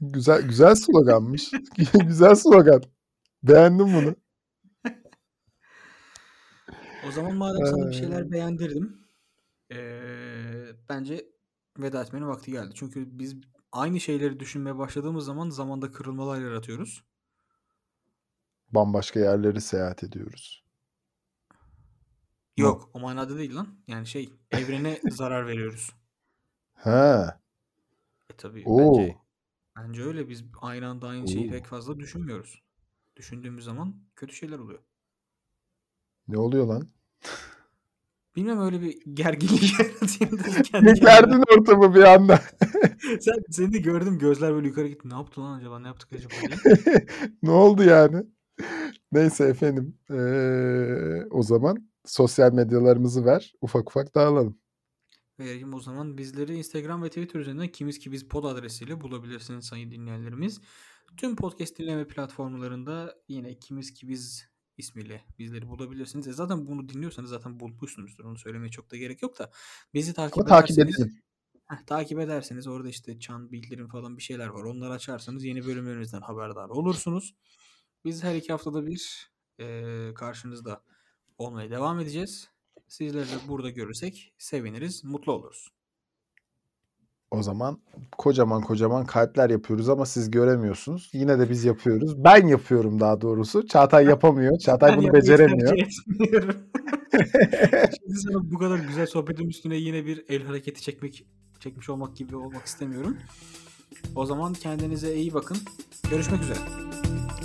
Güzel 0.00 0.42
güzel 0.42 0.74
sloganmış. 0.74 1.50
güzel 2.06 2.34
slogan. 2.34 2.82
Beğendim 3.42 3.94
bunu. 3.94 4.16
O 7.08 7.10
zaman 7.12 7.34
madem 7.36 7.66
sana 7.66 7.90
bir 7.90 7.94
Ee, 7.94 7.98
şeyler 7.98 8.30
beğendirdim. 8.30 8.98
ee, 9.72 10.66
bence 10.88 11.26
veda 11.78 12.02
etmenin 12.02 12.26
vakti 12.28 12.50
geldi. 12.50 12.72
Çünkü 12.74 13.18
biz 13.18 13.36
aynı 13.72 14.00
şeyleri 14.00 14.40
düşünmeye 14.40 14.78
başladığımız 14.78 15.24
zaman 15.24 15.50
zamanda 15.50 15.92
kırılmalar 15.92 16.40
yaratıyoruz. 16.40 17.04
bambaşka 18.70 19.20
yerleri 19.20 19.60
seyahat 19.60 20.04
ediyoruz. 20.04 20.64
Mu? 21.50 21.56
Yok 22.56 22.90
o 22.94 23.00
manada 23.00 23.38
değil 23.38 23.54
lan. 23.56 23.68
Yani 23.86 24.06
şey 24.06 24.28
evrene 24.50 25.00
zarar 25.10 25.46
veriyoruz. 25.46 25.90
Ha. 26.74 27.40
E 28.30 28.36
tabii 28.36 28.62
Oo. 28.66 28.98
bence 28.98 29.16
bence 29.78 30.02
öyle. 30.02 30.28
Biz 30.28 30.44
aynı 30.60 30.88
anda 30.88 31.08
aynı 31.08 31.28
şeyi 31.28 31.48
Oo. 31.48 31.50
pek 31.50 31.66
fazla 31.66 31.98
düşünmüyoruz. 31.98 32.62
Düşündüğümüz 33.16 33.64
zaman 33.64 33.94
kötü 34.16 34.34
şeyler 34.34 34.58
oluyor. 34.58 34.80
Ne 36.28 36.38
oluyor 36.38 36.66
lan? 36.66 36.88
Bilmem 38.36 38.60
öyle 38.60 38.80
bir 38.82 39.00
gerginlik 39.14 39.80
yaratayım. 39.80 40.86
Beklerdin 40.86 41.42
ortamı 41.58 41.94
bir 41.94 42.02
anda. 42.02 42.40
Sen, 43.20 43.34
seni 43.50 43.72
de 43.72 43.78
gördüm 43.78 44.18
gözler 44.18 44.54
böyle 44.54 44.68
yukarı 44.68 44.88
gitti. 44.88 45.08
Ne 45.08 45.14
yaptı 45.14 45.40
lan 45.40 45.58
acaba? 45.58 45.78
Ne 45.78 45.86
yaptık 45.86 46.12
acaba 46.12 46.34
ne 47.42 47.50
oldu 47.50 47.82
yani? 47.84 48.22
Neyse 49.12 49.44
efendim. 49.44 49.98
Ee, 50.10 51.26
o 51.30 51.42
zaman 51.42 51.88
sosyal 52.04 52.52
medyalarımızı 52.52 53.24
ver. 53.24 53.54
Ufak 53.60 53.90
ufak 53.90 54.14
dağılalım. 54.14 54.58
Vereyim 55.40 55.74
o 55.74 55.80
zaman 55.80 56.18
bizleri 56.18 56.56
Instagram 56.56 57.02
ve 57.02 57.08
Twitter 57.08 57.40
üzerinden 57.40 57.68
kimiz 57.68 57.98
ki 57.98 58.12
biz 58.12 58.28
pod 58.28 58.44
adresiyle 58.44 59.00
bulabilirsiniz 59.00 59.64
sayın 59.66 59.90
dinleyenlerimiz. 59.90 60.60
Tüm 61.16 61.36
podcast 61.36 61.78
dinleme 61.78 62.06
platformlarında 62.08 63.14
yine 63.28 63.58
kimiz 63.58 63.94
ki 63.94 64.08
biz 64.08 64.48
ismiyle 64.76 65.24
bizleri 65.38 65.68
bulabilirsiniz. 65.68 66.28
E 66.28 66.32
zaten 66.32 66.66
bunu 66.66 66.88
dinliyorsanız 66.88 67.30
zaten 67.30 67.60
bulmuşsunuzdur. 67.60 68.24
Onu 68.24 68.38
söylemeye 68.38 68.70
çok 68.70 68.90
da 68.90 68.96
gerek 68.96 69.22
yok 69.22 69.38
da. 69.38 69.50
Bizi 69.94 70.14
takip 70.14 70.38
Ama 70.38 70.46
takip 70.46 70.78
edelim. 70.78 71.22
Heh, 71.68 71.76
takip 71.86 72.18
ederseniz 72.20 72.66
orada 72.66 72.88
işte 72.88 73.18
çan, 73.18 73.52
bildirim 73.52 73.88
falan 73.88 74.16
bir 74.16 74.22
şeyler 74.22 74.46
var. 74.48 74.64
Onları 74.64 74.92
açarsanız 74.92 75.44
yeni 75.44 75.66
bölümlerimizden 75.66 76.20
haberdar 76.20 76.68
olursunuz. 76.68 77.34
Biz 78.04 78.24
her 78.24 78.34
iki 78.34 78.52
haftada 78.52 78.86
bir 78.86 79.30
eee, 79.58 80.14
karşınızda 80.14 80.82
olmaya 81.38 81.70
devam 81.70 82.00
edeceğiz. 82.00 82.50
Sizleri 82.88 83.24
de 83.24 83.48
burada 83.48 83.70
görürsek 83.70 84.34
seviniriz, 84.38 85.04
mutlu 85.04 85.32
oluruz. 85.32 85.68
O 87.30 87.42
zaman 87.42 87.80
kocaman 88.18 88.62
kocaman 88.62 89.06
kalpler 89.06 89.50
yapıyoruz 89.50 89.88
ama 89.88 90.06
siz 90.06 90.30
göremiyorsunuz. 90.30 91.10
Yine 91.12 91.38
de 91.38 91.50
biz 91.50 91.64
yapıyoruz. 91.64 92.24
Ben 92.24 92.46
yapıyorum 92.46 93.00
daha 93.00 93.20
doğrusu. 93.20 93.66
Çağatay 93.66 94.04
yapamıyor. 94.08 94.58
Çağatay 94.58 94.92
Ben 94.92 94.98
bunu 94.98 95.12
beceremiyor. 95.12 95.76
Şimdi 97.98 98.18
sana 98.18 98.50
bu 98.50 98.58
kadar 98.58 98.78
güzel 98.78 99.06
sohbetin 99.06 99.48
üstüne 99.48 99.76
yine 99.76 100.06
bir 100.06 100.24
el 100.28 100.42
hareketi 100.42 100.82
çekmek 100.82 101.26
çekmiş 101.60 101.88
olmak 101.88 102.16
gibi 102.16 102.36
olmak 102.36 102.66
istemiyorum. 102.66 103.16
O 104.14 104.26
zaman 104.26 104.52
kendinize 104.52 105.14
iyi 105.14 105.34
bakın. 105.34 105.56
Görüşmek 106.10 106.42
üzere. 106.42 106.58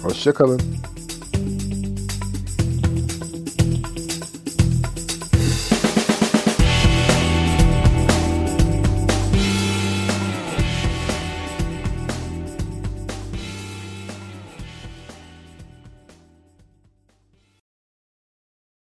Hoşça 0.03 0.33
kalın. 0.33 0.61